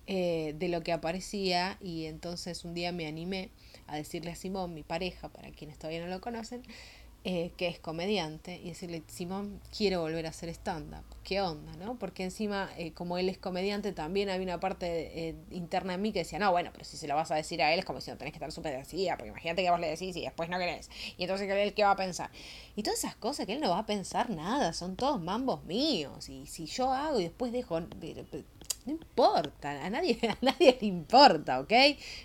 eh, 0.05 0.55
de 0.57 0.69
lo 0.69 0.83
que 0.83 0.93
aparecía 0.93 1.77
y 1.81 2.05
entonces 2.05 2.63
un 2.63 2.73
día 2.73 2.91
me 2.91 3.07
animé 3.07 3.49
a 3.87 3.95
decirle 3.95 4.31
a 4.31 4.35
Simón, 4.35 4.73
mi 4.73 4.83
pareja, 4.83 5.29
para 5.29 5.51
quienes 5.51 5.77
todavía 5.77 6.01
no 6.01 6.07
lo 6.07 6.21
conocen, 6.21 6.63
eh, 7.29 7.51
que 7.57 7.67
es 7.67 7.77
comediante, 7.77 8.55
y 8.63 8.69
decirle, 8.69 9.03
Simón, 9.07 9.59
quiero 9.75 9.99
volver 9.99 10.25
a 10.27 10.29
hacer 10.29 10.47
stand-up. 10.47 11.03
¿Qué 11.25 11.41
onda? 11.41 11.75
¿no? 11.75 11.99
Porque 11.99 12.23
encima, 12.23 12.69
eh, 12.77 12.93
como 12.93 13.17
él 13.17 13.27
es 13.27 13.37
comediante, 13.37 13.91
también 13.91 14.29
había 14.29 14.45
una 14.45 14.61
parte 14.61 15.35
interna 15.51 15.95
en 15.95 16.01
mí 16.01 16.13
que 16.13 16.19
decía, 16.19 16.39
no, 16.39 16.51
bueno, 16.51 16.69
pero 16.71 16.85
si 16.85 16.95
se 16.95 17.05
lo 17.05 17.15
vas 17.15 17.29
a 17.31 17.35
decir 17.35 17.61
a 17.61 17.73
él 17.73 17.79
es 17.79 17.85
como 17.85 17.99
si 17.99 18.11
no 18.11 18.17
tenés 18.17 18.31
que 18.31 18.37
estar 18.37 18.53
súper 18.53 18.77
decidida, 18.77 19.17
porque 19.17 19.27
imagínate 19.27 19.61
que 19.61 19.69
vos 19.69 19.79
le 19.81 19.89
decís 19.89 20.15
y 20.15 20.21
después 20.21 20.49
no 20.49 20.57
querés. 20.57 20.89
Y 21.17 21.23
entonces, 21.23 21.49
¿él 21.49 21.73
qué 21.73 21.83
va 21.83 21.91
a 21.91 21.95
pensar? 21.97 22.31
Y 22.77 22.83
todas 22.83 22.99
esas 22.99 23.17
cosas 23.17 23.45
que 23.45 23.51
él 23.51 23.59
no 23.59 23.71
va 23.71 23.79
a 23.79 23.85
pensar 23.85 24.29
nada, 24.29 24.71
son 24.71 24.95
todos 24.95 25.19
mambos 25.19 25.65
míos. 25.65 26.29
Y 26.29 26.45
si 26.45 26.65
yo 26.65 26.93
hago 26.93 27.19
y 27.19 27.23
después 27.23 27.51
dejo, 27.51 27.81
no 28.85 28.93
importa, 28.93 29.85
a 29.85 29.89
nadie, 29.89 30.17
a 30.29 30.37
nadie 30.41 30.77
le 30.79 30.87
importa, 30.87 31.59
¿ok? 31.59 31.73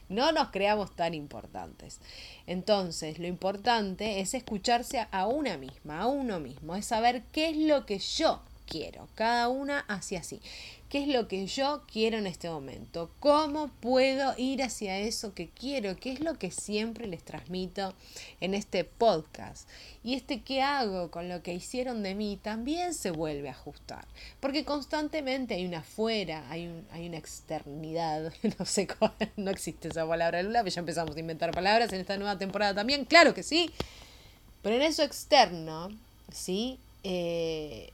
No 0.08 0.32
nos 0.32 0.50
creamos 0.50 0.94
tan 0.94 1.14
importantes. 1.14 2.00
Entonces, 2.46 3.18
lo 3.18 3.26
importante 3.26 4.20
es 4.20 4.34
escucharse 4.34 5.06
a 5.10 5.26
una 5.26 5.56
misma, 5.58 6.00
a 6.00 6.06
uno 6.06 6.40
mismo, 6.40 6.76
es 6.76 6.86
saber 6.86 7.24
qué 7.32 7.50
es 7.50 7.56
lo 7.56 7.84
que 7.86 7.98
yo 7.98 8.42
quiero, 8.72 9.06
cada 9.14 9.50
una 9.50 9.80
hacia 9.80 10.20
así. 10.20 10.40
¿Qué 10.88 11.02
es 11.02 11.08
lo 11.08 11.28
que 11.28 11.46
yo 11.46 11.82
quiero 11.90 12.16
en 12.16 12.26
este 12.26 12.48
momento? 12.48 13.10
¿Cómo 13.20 13.68
puedo 13.68 14.34
ir 14.38 14.62
hacia 14.62 14.98
eso 14.98 15.34
que 15.34 15.50
quiero? 15.50 15.96
¿Qué 15.96 16.12
es 16.12 16.20
lo 16.20 16.38
que 16.38 16.50
siempre 16.50 17.06
les 17.06 17.22
transmito 17.22 17.92
en 18.40 18.54
este 18.54 18.84
podcast? 18.84 19.68
Y 20.02 20.14
este 20.14 20.40
qué 20.40 20.62
hago 20.62 21.10
con 21.10 21.28
lo 21.28 21.42
que 21.42 21.52
hicieron 21.52 22.02
de 22.02 22.14
mí 22.14 22.38
también 22.42 22.94
se 22.94 23.10
vuelve 23.10 23.48
a 23.48 23.52
ajustar. 23.52 24.06
Porque 24.40 24.64
constantemente 24.64 25.54
hay 25.54 25.66
una 25.66 25.80
afuera, 25.80 26.44
hay, 26.48 26.66
un, 26.66 26.86
hay 26.92 27.08
una 27.08 27.18
externidad, 27.18 28.32
no 28.58 28.64
sé 28.64 28.86
cuál, 28.86 29.12
no 29.36 29.50
existe 29.50 29.88
esa 29.88 30.08
palabra, 30.08 30.42
Lula, 30.42 30.60
pero 30.62 30.74
ya 30.74 30.80
empezamos 30.80 31.14
a 31.14 31.20
inventar 31.20 31.50
palabras 31.52 31.92
en 31.92 32.00
esta 32.00 32.16
nueva 32.16 32.38
temporada 32.38 32.74
también, 32.74 33.04
claro 33.04 33.34
que 33.34 33.42
sí. 33.42 33.70
Pero 34.62 34.76
en 34.76 34.82
eso 34.82 35.02
externo, 35.02 35.90
¿sí? 36.30 36.78
Eh, 37.04 37.92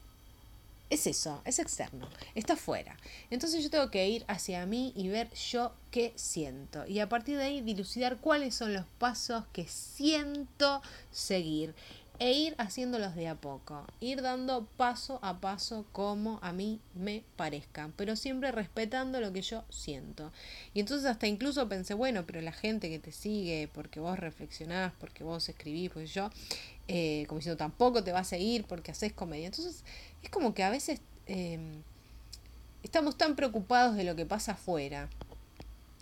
es 0.91 1.07
eso, 1.07 1.43
es 1.45 1.59
externo, 1.59 2.09
está 2.35 2.57
fuera. 2.57 2.97
Entonces 3.31 3.63
yo 3.63 3.71
tengo 3.71 3.91
que 3.91 4.09
ir 4.09 4.25
hacia 4.27 4.65
mí 4.67 4.93
y 4.97 5.09
ver 5.09 5.31
yo 5.35 5.73
qué 5.91 6.13
siento. 6.17 6.87
Y 6.87 7.01
a 7.01 7.09
partir 7.09 7.37
de 7.37 7.45
ahí 7.45 7.61
dilucidar 7.61 8.19
cuáles 8.19 8.55
son 8.55 8.73
los 8.73 8.87
pasos 8.99 9.45
que 9.53 9.67
siento 9.67 10.83
seguir. 11.11 11.75
E 12.21 12.33
ir 12.33 12.55
haciéndolos 12.59 13.15
de 13.15 13.29
a 13.29 13.37
poco. 13.37 13.87
Ir 14.01 14.23
dando 14.23 14.67
paso 14.77 15.21
a 15.23 15.41
paso 15.41 15.87
como 15.93 16.41
a 16.43 16.53
mí 16.53 16.81
me 16.95 17.23
parezcan. 17.37 17.93
Pero 17.93 18.17
siempre 18.17 18.51
respetando 18.51 19.21
lo 19.21 19.33
que 19.33 19.43
yo 19.43 19.63
siento. 19.71 20.33
Y 20.75 20.81
entonces 20.81 21.07
hasta 21.07 21.29
incluso 21.29 21.69
pensé, 21.69 21.95
bueno, 21.95 22.27
pero 22.27 22.41
la 22.41 22.53
gente 22.53 22.91
que 22.91 22.99
te 22.99 23.13
sigue, 23.13 23.69
porque 23.73 24.01
vos 24.01 24.19
reflexionás, 24.19 24.93
porque 24.99 25.23
vos 25.23 25.49
escribís, 25.49 25.91
pues 25.93 26.13
yo, 26.13 26.31
eh, 26.89 27.25
como 27.29 27.39
diciendo, 27.39 27.57
tampoco 27.57 28.03
te 28.03 28.11
va 28.13 28.21
a 28.21 28.25
seguir 28.25 28.65
porque 28.65 28.91
haces 28.91 29.13
comedia. 29.13 29.47
Entonces 29.47 29.85
es 30.23 30.31
como 30.31 30.55
que 30.55 30.65
a 30.65 30.71
veces 30.71 31.01
em, 31.27 31.83
estamos 32.83 33.17
tan 33.17 33.37
preocupados 33.37 33.95
de 33.95 34.03
lo 34.03 34.17
que 34.17 34.27
pasa 34.27 34.53
afuera, 34.53 35.09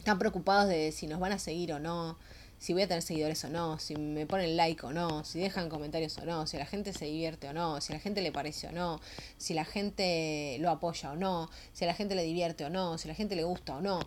tan 0.04 0.18
preocupados 0.18 0.68
de 0.68 0.92
si 0.92 1.06
nos 1.06 1.20
van 1.20 1.32
a 1.32 1.38
seguir 1.38 1.72
o 1.72 1.78
no, 1.78 2.16
si 2.58 2.72
voy 2.72 2.82
a 2.82 2.88
tener 2.88 3.02
seguidores 3.02 3.44
o 3.44 3.48
no, 3.48 3.78
si 3.78 3.96
me 3.96 4.26
ponen 4.26 4.56
like 4.56 4.84
o 4.86 4.92
no, 4.92 5.24
si 5.24 5.38
dejan 5.38 5.68
comentarios 5.68 6.16
o 6.18 6.24
no, 6.24 6.46
si 6.46 6.56
la 6.56 6.66
gente 6.66 6.92
se 6.92 7.04
divierte 7.04 7.48
o 7.48 7.52
no, 7.52 7.80
si 7.80 7.92
a 7.92 7.96
la 7.96 8.00
gente 8.00 8.22
le 8.22 8.32
parece 8.32 8.68
o 8.68 8.72
no, 8.72 9.00
si 9.36 9.54
la 9.54 9.64
gente 9.64 10.56
lo 10.60 10.70
apoya 10.70 11.12
o 11.12 11.16
no, 11.16 11.50
si 11.72 11.84
a 11.84 11.86
la 11.86 11.94
gente 11.94 12.14
le 12.14 12.22
divierte 12.22 12.64
o 12.64 12.70
no, 12.70 12.98
si 12.98 13.08
la 13.08 13.14
gente 13.14 13.36
le 13.36 13.44
gusta 13.44 13.76
o 13.76 13.80
no. 13.80 14.00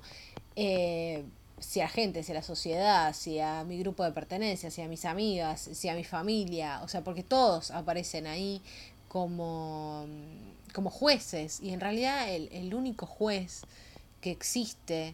Eh, 0.55 1.23
si 1.59 1.81
a 1.81 1.83
la 1.83 1.89
gente, 1.89 2.23
si 2.23 2.31
a 2.31 2.35
la 2.35 2.41
sociedad, 2.41 3.13
si 3.13 3.39
a 3.39 3.63
mi 3.65 3.77
grupo 3.79 4.03
de 4.03 4.11
pertenencia, 4.11 4.71
si 4.71 4.81
a 4.81 4.87
mis 4.87 5.05
amigas, 5.05 5.69
si 5.73 5.89
a 5.89 5.93
mi 5.93 6.03
familia, 6.03 6.81
o 6.83 6.87
sea, 6.87 7.03
porque 7.03 7.23
todos 7.23 7.71
aparecen 7.71 8.27
ahí 8.27 8.61
como, 9.09 10.05
como 10.73 10.89
jueces 10.89 11.59
y 11.61 11.71
en 11.71 11.81
realidad 11.81 12.33
el, 12.33 12.49
el 12.51 12.73
único 12.73 13.05
juez 13.05 13.63
que 14.21 14.31
existe 14.31 15.13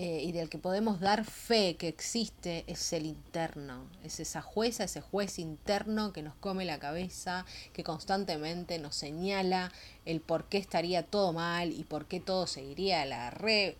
eh, 0.00 0.22
y 0.22 0.30
del 0.30 0.48
que 0.48 0.58
podemos 0.58 1.00
dar 1.00 1.24
fe 1.24 1.74
que 1.74 1.88
existe 1.88 2.62
es 2.68 2.92
el 2.92 3.04
interno, 3.04 3.84
es 4.04 4.20
esa 4.20 4.40
jueza, 4.42 4.84
ese 4.84 5.00
juez 5.00 5.40
interno 5.40 6.12
que 6.12 6.22
nos 6.22 6.36
come 6.36 6.64
la 6.64 6.78
cabeza, 6.78 7.44
que 7.72 7.82
constantemente 7.82 8.78
nos 8.78 8.94
señala 8.94 9.72
el 10.04 10.20
por 10.20 10.44
qué 10.44 10.58
estaría 10.58 11.02
todo 11.02 11.32
mal 11.32 11.72
y 11.72 11.82
por 11.82 12.06
qué 12.06 12.20
todo 12.20 12.46
seguiría 12.46 13.04
la 13.06 13.30
re 13.30 13.76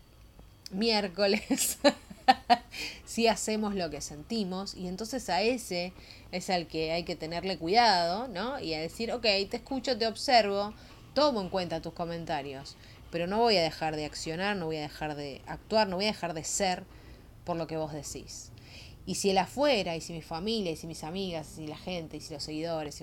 miércoles 0.72 1.78
si 3.06 3.28
hacemos 3.28 3.76
lo 3.76 3.88
que 3.88 4.00
sentimos. 4.00 4.74
Y 4.74 4.88
entonces 4.88 5.28
a 5.28 5.42
ese 5.42 5.92
es 6.32 6.50
al 6.50 6.66
que 6.66 6.90
hay 6.90 7.04
que 7.04 7.14
tenerle 7.14 7.58
cuidado, 7.58 8.26
¿no? 8.26 8.58
Y 8.58 8.74
a 8.74 8.80
decir, 8.80 9.12
ok, 9.12 9.22
te 9.22 9.58
escucho, 9.58 9.96
te 9.96 10.08
observo, 10.08 10.74
tomo 11.14 11.40
en 11.40 11.48
cuenta 11.48 11.80
tus 11.80 11.92
comentarios, 11.92 12.76
pero 13.10 13.26
no 13.26 13.38
voy 13.38 13.56
a 13.56 13.62
dejar 13.62 13.96
de 13.96 14.04
accionar, 14.04 14.56
no 14.56 14.66
voy 14.66 14.76
a 14.76 14.82
dejar 14.82 15.14
de 15.16 15.42
actuar, 15.46 15.88
no 15.88 15.96
voy 15.96 16.06
a 16.06 16.08
dejar 16.08 16.34
de 16.34 16.44
ser 16.44 16.84
por 17.44 17.56
lo 17.56 17.66
que 17.66 17.76
vos 17.76 17.92
decís. 17.92 18.50
Y 19.06 19.14
si 19.14 19.30
el 19.30 19.38
afuera, 19.38 19.96
y 19.96 20.02
si 20.02 20.12
mi 20.12 20.20
familia, 20.20 20.70
y 20.70 20.76
si 20.76 20.86
mis 20.86 21.02
amigas, 21.02 21.52
y 21.52 21.54
si 21.62 21.66
la 21.66 21.78
gente, 21.78 22.18
y 22.18 22.20
si 22.20 22.34
los 22.34 22.42
seguidores, 22.42 23.02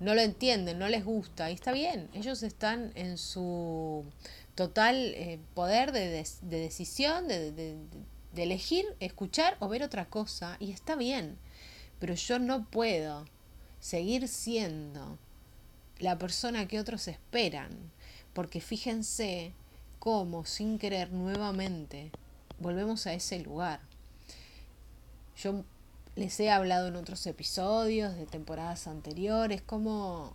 no 0.00 0.16
lo 0.16 0.20
entienden, 0.20 0.80
no 0.80 0.88
les 0.88 1.04
gusta, 1.04 1.48
y 1.50 1.54
está 1.54 1.70
bien, 1.70 2.10
ellos 2.12 2.42
están 2.42 2.90
en 2.96 3.16
su 3.18 4.04
total 4.56 4.96
eh, 4.96 5.38
poder 5.54 5.92
de, 5.92 6.26
decisión, 6.42 7.28
de, 7.28 7.76
elegir, 8.36 8.84
escuchar 8.98 9.56
o 9.60 9.68
ver 9.68 9.84
otra 9.84 10.06
cosa, 10.06 10.56
y 10.58 10.72
está 10.72 10.96
bien, 10.96 11.38
pero 12.00 12.14
yo 12.14 12.40
no 12.40 12.68
puedo 12.68 13.26
seguir 13.78 14.26
siendo 14.26 15.18
la 16.00 16.18
persona 16.18 16.66
que 16.66 16.80
otros 16.80 17.06
esperan, 17.06 17.92
porque 18.32 18.60
fíjense 18.60 19.52
cómo 19.98 20.44
sin 20.44 20.78
querer 20.78 21.12
nuevamente 21.12 22.10
volvemos 22.58 23.06
a 23.06 23.14
ese 23.14 23.38
lugar. 23.40 23.80
Yo 25.36 25.64
les 26.16 26.38
he 26.40 26.50
hablado 26.50 26.88
en 26.88 26.96
otros 26.96 27.26
episodios 27.26 28.14
de 28.16 28.26
temporadas 28.26 28.86
anteriores, 28.86 29.62
cómo 29.62 30.34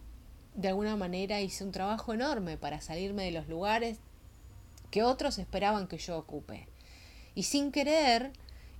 de 0.55 0.69
alguna 0.69 0.95
manera 0.95 1.39
hice 1.39 1.63
un 1.63 1.71
trabajo 1.71 2.13
enorme 2.13 2.57
para 2.57 2.81
salirme 2.81 3.25
de 3.25 3.31
los 3.31 3.47
lugares 3.47 3.99
que 4.89 5.03
otros 5.03 5.37
esperaban 5.37 5.87
que 5.87 5.97
yo 5.97 6.17
ocupe. 6.17 6.67
Y 7.35 7.43
sin 7.43 7.71
querer 7.71 8.31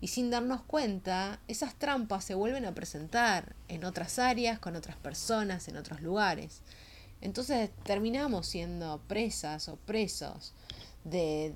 y 0.02 0.08
sin 0.08 0.30
darnos 0.30 0.62
cuenta, 0.62 1.40
esas 1.48 1.76
trampas 1.76 2.24
se 2.24 2.36
vuelven 2.36 2.66
a 2.66 2.74
presentar 2.74 3.56
en 3.68 3.84
otras 3.84 4.20
áreas, 4.20 4.60
con 4.60 4.76
otras 4.76 4.96
personas, 4.98 5.68
en 5.68 5.78
otros 5.78 6.02
lugares. 6.02 6.62
Entonces 7.22 7.72
terminamos 7.84 8.48
siendo 8.48 9.00
presas 9.08 9.70
o 9.70 9.76
presos 9.76 10.54
de, 11.04 11.54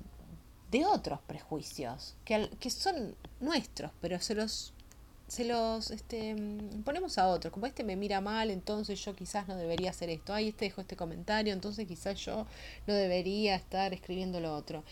de 0.70 0.86
otros 0.86 1.20
prejuicios, 1.26 2.14
que, 2.24 2.50
que 2.58 2.70
son 2.70 3.14
nuestros, 3.40 3.92
pero 4.00 4.20
se 4.20 4.34
los 4.34 4.72
se 5.32 5.46
los 5.46 5.90
este, 5.90 6.36
ponemos 6.84 7.16
a 7.16 7.26
otros. 7.28 7.54
Como 7.54 7.64
este 7.64 7.84
me 7.84 7.96
mira 7.96 8.20
mal, 8.20 8.50
entonces 8.50 9.02
yo 9.02 9.16
quizás 9.16 9.48
no 9.48 9.56
debería 9.56 9.88
hacer 9.88 10.10
esto. 10.10 10.34
Ay, 10.34 10.48
este 10.48 10.66
dejó 10.66 10.82
este 10.82 10.94
comentario, 10.94 11.54
entonces 11.54 11.88
quizás 11.88 12.20
yo 12.20 12.46
no 12.86 12.92
debería 12.92 13.54
estar 13.54 13.94
escribiendo 13.94 14.40
lo 14.40 14.54
otro. 14.54 14.84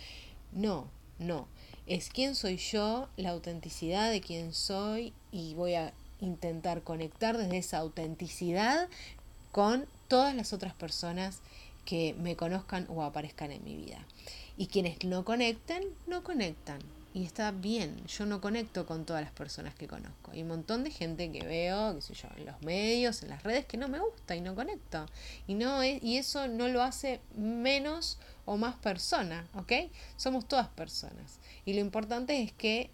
No, 0.52 0.88
no. 1.18 1.46
Es 1.86 2.08
quién 2.08 2.34
soy 2.34 2.56
yo, 2.56 3.10
la 3.18 3.32
autenticidad 3.32 4.10
de 4.10 4.22
quién 4.22 4.54
soy 4.54 5.12
y 5.30 5.52
voy 5.52 5.74
a 5.74 5.92
intentar 6.20 6.84
conectar 6.84 7.36
desde 7.36 7.58
esa 7.58 7.76
autenticidad 7.76 8.88
con 9.52 9.86
todas 10.10 10.34
las 10.34 10.52
otras 10.52 10.74
personas 10.74 11.38
que 11.84 12.16
me 12.20 12.34
conozcan 12.34 12.84
o 12.88 13.04
aparezcan 13.04 13.52
en 13.52 13.62
mi 13.62 13.76
vida. 13.76 14.04
Y 14.58 14.66
quienes 14.66 15.02
no 15.04 15.24
conecten, 15.24 15.84
no 16.08 16.24
conectan 16.24 16.80
y 17.14 17.24
está 17.24 17.52
bien. 17.52 17.96
Yo 18.06 18.26
no 18.26 18.40
conecto 18.40 18.86
con 18.86 19.06
todas 19.06 19.22
las 19.22 19.30
personas 19.30 19.76
que 19.76 19.86
conozco. 19.86 20.32
Hay 20.32 20.42
un 20.42 20.48
montón 20.48 20.82
de 20.82 20.90
gente 20.90 21.30
que 21.30 21.46
veo, 21.46 21.94
qué 21.94 22.02
sé 22.02 22.14
yo, 22.14 22.28
en 22.36 22.46
los 22.46 22.60
medios, 22.62 23.22
en 23.22 23.30
las 23.30 23.44
redes, 23.44 23.66
que 23.66 23.76
no 23.76 23.86
me 23.86 24.00
gusta 24.00 24.34
y 24.34 24.40
no 24.40 24.56
conecto. 24.56 25.06
Y, 25.46 25.54
no 25.54 25.84
y 25.84 26.16
eso 26.16 26.48
no 26.48 26.66
lo 26.66 26.82
hace 26.82 27.20
menos 27.36 28.18
o 28.46 28.56
más 28.56 28.74
persona, 28.76 29.48
¿ok? 29.54 29.72
Somos 30.16 30.48
todas 30.48 30.68
personas. 30.68 31.38
Y 31.64 31.74
lo 31.74 31.80
importante 31.80 32.42
es 32.42 32.52
que 32.52 32.90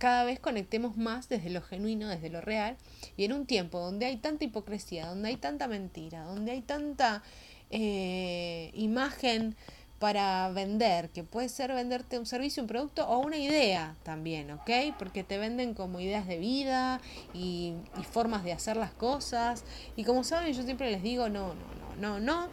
cada 0.00 0.24
vez 0.24 0.40
conectemos 0.40 0.96
más 0.96 1.28
desde 1.28 1.50
lo 1.50 1.60
genuino, 1.60 2.08
desde 2.08 2.30
lo 2.30 2.40
real. 2.40 2.78
Y 3.18 3.24
en 3.24 3.34
un 3.34 3.44
tiempo 3.44 3.78
donde 3.78 4.06
hay 4.06 4.16
tanta 4.16 4.46
hipocresía, 4.46 5.06
donde 5.06 5.28
hay 5.28 5.36
tanta 5.36 5.68
mentira, 5.68 6.24
donde 6.24 6.52
hay 6.52 6.62
tanta 6.62 7.22
eh, 7.68 8.70
imagen 8.72 9.56
para 9.98 10.48
vender, 10.52 11.10
que 11.10 11.22
puede 11.22 11.50
ser 11.50 11.74
venderte 11.74 12.18
un 12.18 12.24
servicio, 12.24 12.62
un 12.62 12.66
producto 12.66 13.06
o 13.06 13.18
una 13.18 13.36
idea 13.36 13.94
también, 14.02 14.50
¿ok? 14.52 14.70
Porque 14.98 15.22
te 15.22 15.36
venden 15.36 15.74
como 15.74 16.00
ideas 16.00 16.26
de 16.26 16.38
vida 16.38 17.02
y, 17.34 17.74
formas 18.10 18.42
de 18.42 18.52
hacer 18.52 18.78
las 18.78 18.92
cosas. 18.92 19.64
Y 19.96 20.04
como 20.04 20.24
saben, 20.24 20.54
yo 20.54 20.62
siempre 20.62 20.90
les 20.90 21.02
digo, 21.02 21.28
no, 21.28 21.48
no, 21.48 22.00
no, 22.00 22.18
no, 22.18 22.20
no. 22.20 22.48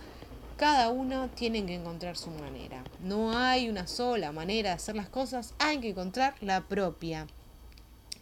Cada 0.58 0.90
uno 0.90 1.30
tiene 1.30 1.66
que 1.66 1.76
encontrar 1.76 2.18
su 2.18 2.30
manera. 2.32 2.84
No 3.00 3.38
hay 3.38 3.70
una 3.70 3.88
sola 3.88 4.34
manera 4.34 4.72
de 4.72 4.76
hacer 4.76 4.98
las 4.98 5.08
cosas, 5.08 5.54
hay 5.60 5.80
que 5.80 5.92
encontrar 5.92 6.36
la 6.42 6.68
propia. 6.68 7.28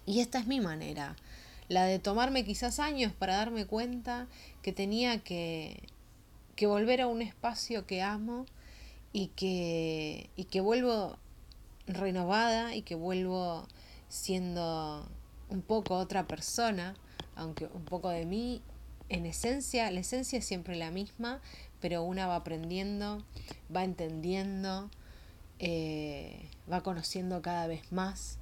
Y 0.06 0.20
esta 0.20 0.40
es 0.40 0.48
mi 0.48 0.60
manera. 0.60 1.16
La 1.68 1.86
de 1.86 2.00
tomarme 2.00 2.46
quizás 2.46 2.80
años 2.80 3.12
para 3.14 3.38
darme 3.38 3.66
cuenta 3.66 4.28
que 4.62 4.72
tenía 4.72 5.20
que, 5.24 5.82
que 6.56 6.68
volver 6.68 7.02
a 7.02 7.08
un 7.08 7.22
espacio 7.22 7.88
que 7.88 8.02
amo 8.02 8.46
y 9.14 9.28
que, 9.28 10.30
y 10.36 10.46
que 10.46 10.62
vuelvo 10.62 11.18
renovada 11.88 12.76
y 12.76 12.82
que 12.84 12.96
vuelvo 12.96 13.68
siendo 14.10 15.08
un 15.50 15.62
poco 15.62 15.96
otra 15.96 16.28
persona, 16.28 16.96
aunque 17.36 17.66
un 17.66 17.86
poco 17.86 18.10
de 18.10 18.26
mí, 18.26 18.62
en 19.10 19.26
esencia, 19.26 19.90
la 19.92 20.00
esencia 20.00 20.40
es 20.40 20.46
siempre 20.46 20.76
la 20.76 20.92
misma, 20.92 21.42
pero 21.80 22.04
una 22.04 22.28
va 22.28 22.38
aprendiendo, 22.38 23.24
va 23.76 23.84
entendiendo, 23.84 24.90
eh, 25.60 26.50
va 26.72 26.82
conociendo 26.82 27.42
cada 27.42 27.68
vez 27.68 27.92
más 27.92 28.40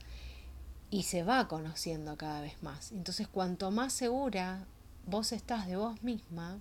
y 0.93 1.01
se 1.01 1.23
va 1.23 1.47
conociendo 1.47 2.17
cada 2.17 2.41
vez 2.41 2.61
más. 2.61 2.91
Entonces, 2.91 3.27
cuanto 3.27 3.71
más 3.71 3.93
segura 3.93 4.63
vos 5.07 5.31
estás 5.31 5.65
de 5.65 5.75
vos 5.75 6.03
misma, 6.03 6.59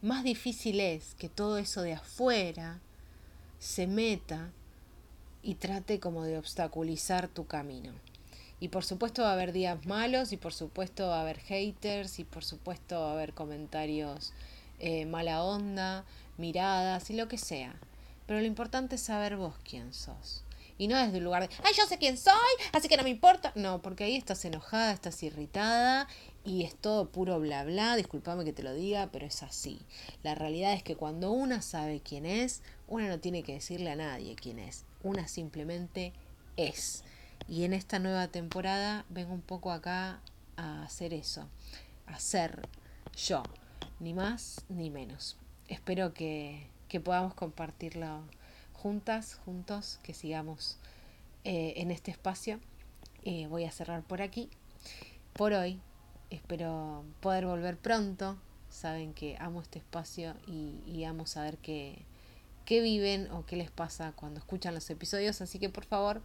más 0.00 0.24
difícil 0.24 0.80
es 0.80 1.14
que 1.16 1.28
todo 1.28 1.58
eso 1.58 1.82
de 1.82 1.92
afuera 1.92 2.80
se 3.58 3.86
meta 3.86 4.48
y 5.42 5.56
trate 5.56 6.00
como 6.00 6.24
de 6.24 6.38
obstaculizar 6.38 7.28
tu 7.28 7.46
camino. 7.46 7.92
Y 8.58 8.68
por 8.68 8.86
supuesto 8.86 9.20
va 9.20 9.32
a 9.32 9.34
haber 9.34 9.52
días 9.52 9.84
malos 9.84 10.32
y 10.32 10.38
por 10.38 10.54
supuesto 10.54 11.08
va 11.08 11.18
a 11.18 11.20
haber 11.20 11.40
haters 11.40 12.18
y 12.18 12.24
por 12.24 12.42
supuesto 12.42 12.98
va 12.98 13.10
a 13.10 13.12
haber 13.12 13.34
comentarios 13.34 14.32
eh, 14.78 15.04
mala 15.04 15.44
onda, 15.44 16.06
miradas 16.38 17.10
y 17.10 17.12
lo 17.12 17.28
que 17.28 17.36
sea. 17.36 17.76
Pero 18.26 18.40
lo 18.40 18.46
importante 18.46 18.94
es 18.94 19.02
saber 19.02 19.36
vos 19.36 19.52
quién 19.62 19.92
sos. 19.92 20.45
Y 20.78 20.88
no 20.88 20.96
desde 20.96 21.18
el 21.18 21.24
lugar 21.24 21.48
de, 21.48 21.54
ay, 21.64 21.72
yo 21.76 21.86
sé 21.86 21.98
quién 21.98 22.18
soy, 22.18 22.34
así 22.72 22.88
que 22.88 22.96
no 22.96 23.02
me 23.02 23.10
importa. 23.10 23.52
No, 23.54 23.80
porque 23.80 24.04
ahí 24.04 24.16
estás 24.16 24.44
enojada, 24.44 24.92
estás 24.92 25.22
irritada 25.22 26.06
y 26.44 26.64
es 26.64 26.74
todo 26.74 27.10
puro 27.10 27.40
bla 27.40 27.64
bla. 27.64 27.96
Disculpame 27.96 28.44
que 28.44 28.52
te 28.52 28.62
lo 28.62 28.74
diga, 28.74 29.08
pero 29.10 29.26
es 29.26 29.42
así. 29.42 29.80
La 30.22 30.34
realidad 30.34 30.72
es 30.72 30.82
que 30.82 30.96
cuando 30.96 31.30
una 31.30 31.62
sabe 31.62 32.00
quién 32.00 32.26
es, 32.26 32.62
una 32.88 33.08
no 33.08 33.18
tiene 33.20 33.42
que 33.42 33.54
decirle 33.54 33.90
a 33.90 33.96
nadie 33.96 34.36
quién 34.36 34.58
es. 34.58 34.84
Una 35.02 35.28
simplemente 35.28 36.12
es. 36.56 37.04
Y 37.48 37.64
en 37.64 37.72
esta 37.72 37.98
nueva 37.98 38.28
temporada 38.28 39.04
vengo 39.08 39.32
un 39.32 39.42
poco 39.42 39.70
acá 39.70 40.20
a 40.56 40.82
hacer 40.82 41.14
eso, 41.14 41.48
a 42.06 42.18
ser 42.18 42.68
yo, 43.16 43.42
ni 44.00 44.14
más 44.14 44.64
ni 44.68 44.90
menos. 44.90 45.36
Espero 45.68 46.12
que, 46.12 46.68
podamos 47.04 47.34
compartirlo 47.34 48.22
juntas, 48.86 49.34
juntos, 49.44 49.98
que 50.04 50.14
sigamos 50.14 50.78
eh, 51.42 51.74
en 51.78 51.90
este 51.90 52.12
espacio. 52.12 52.60
Eh, 53.24 53.48
voy 53.48 53.64
a 53.64 53.72
cerrar 53.72 54.04
por 54.04 54.22
aquí. 54.22 54.48
Por 55.32 55.54
hoy, 55.54 55.80
espero 56.30 57.02
poder 57.18 57.46
volver 57.46 57.76
pronto. 57.78 58.38
Saben 58.70 59.12
que 59.12 59.36
amo 59.40 59.60
este 59.60 59.80
espacio 59.80 60.36
y, 60.46 60.78
y 60.86 61.02
amo 61.02 61.26
saber 61.26 61.58
qué, 61.58 62.04
qué 62.64 62.80
viven 62.80 63.28
o 63.32 63.44
qué 63.44 63.56
les 63.56 63.72
pasa 63.72 64.12
cuando 64.12 64.38
escuchan 64.38 64.72
los 64.72 64.88
episodios. 64.88 65.40
Así 65.40 65.58
que 65.58 65.68
por 65.68 65.84
favor, 65.84 66.22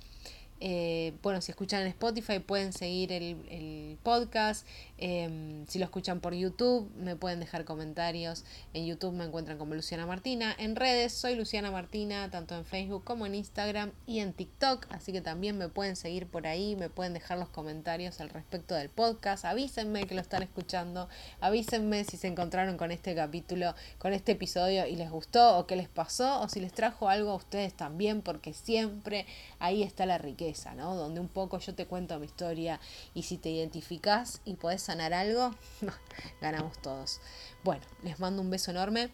eh, 0.63 1.13
bueno, 1.23 1.41
si 1.41 1.51
escuchan 1.51 1.81
en 1.81 1.87
Spotify 1.87 2.37
pueden 2.37 2.71
seguir 2.71 3.11
el, 3.11 3.97
podcast. 4.03 4.65
Em, 4.99 5.65
si 5.65 5.79
lo 5.79 5.85
escuchan 5.85 6.19
por 6.19 6.35
YouTube, 6.35 6.91
me 6.95 7.15
pueden 7.15 7.39
dejar 7.39 7.65
comentarios. 7.65 8.45
En 8.75 8.85
YouTube 8.85 9.13
me 9.13 9.25
encuentran 9.25 9.57
como 9.57 9.73
Luciana 9.73 10.05
Martina. 10.05 10.55
En 10.59 10.75
redes 10.75 11.13
soy 11.13 11.35
Luciana 11.35 11.71
Martina, 11.71 12.29
tanto 12.29 12.55
en 12.55 12.63
Facebook 12.63 13.03
como 13.03 13.25
en 13.25 13.33
Instagram 13.33 13.91
y 14.05 14.19
en 14.19 14.33
TikTok. 14.33 14.85
Así 14.91 15.11
que 15.11 15.21
también 15.21 15.57
me 15.57 15.67
pueden 15.67 15.95
seguir 15.95 16.27
por 16.27 16.45
ahí, 16.45 16.75
me 16.75 16.89
pueden 16.89 17.13
dejar 17.13 17.39
los 17.39 17.49
comentarios 17.49 18.21
al 18.21 18.29
respecto 18.29 18.75
del 18.75 18.89
podcast. 18.89 19.45
Avísenme 19.45 20.05
que 20.05 20.13
lo 20.13 20.21
están 20.21 20.43
escuchando. 20.43 21.09
Avísenme 21.39 22.03
si 22.03 22.17
se 22.17 22.27
encontraron 22.27 22.77
con 22.77 22.91
este 22.91 23.15
capítulo, 23.15 23.73
con 23.97 24.13
este 24.13 24.33
episodio 24.33 24.85
y 24.85 24.95
les 24.95 25.09
gustó 25.09 25.57
o 25.57 25.65
qué 25.65 25.75
les 25.75 25.89
pasó 25.89 26.41
o 26.41 26.49
si 26.49 26.59
les 26.59 26.71
trajo 26.71 27.09
algo 27.09 27.31
a 27.31 27.35
ustedes 27.35 27.73
también, 27.73 28.21
porque 28.21 28.53
siempre 28.53 29.25
ahí 29.61 29.83
está 29.83 30.05
la 30.05 30.17
riqueza 30.17 30.75
donde 30.75 31.19
un 31.19 31.29
poco 31.29 31.59
yo 31.59 31.73
te 31.73 31.85
cuento 31.85 32.19
mi 32.19 32.25
historia 32.25 32.79
y 33.13 33.23
si 33.23 33.37
te 33.37 33.49
identificás 33.49 34.41
y 34.43 34.55
podés 34.55 34.81
sanar 34.81 35.13
algo, 35.13 35.55
ganamos 36.41 36.81
todos. 36.81 37.21
Bueno, 37.63 37.83
les 38.03 38.19
mando 38.19 38.41
un 38.41 38.49
beso 38.49 38.71
enorme. 38.71 39.11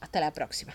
Hasta 0.00 0.20
la 0.20 0.32
próxima. 0.32 0.74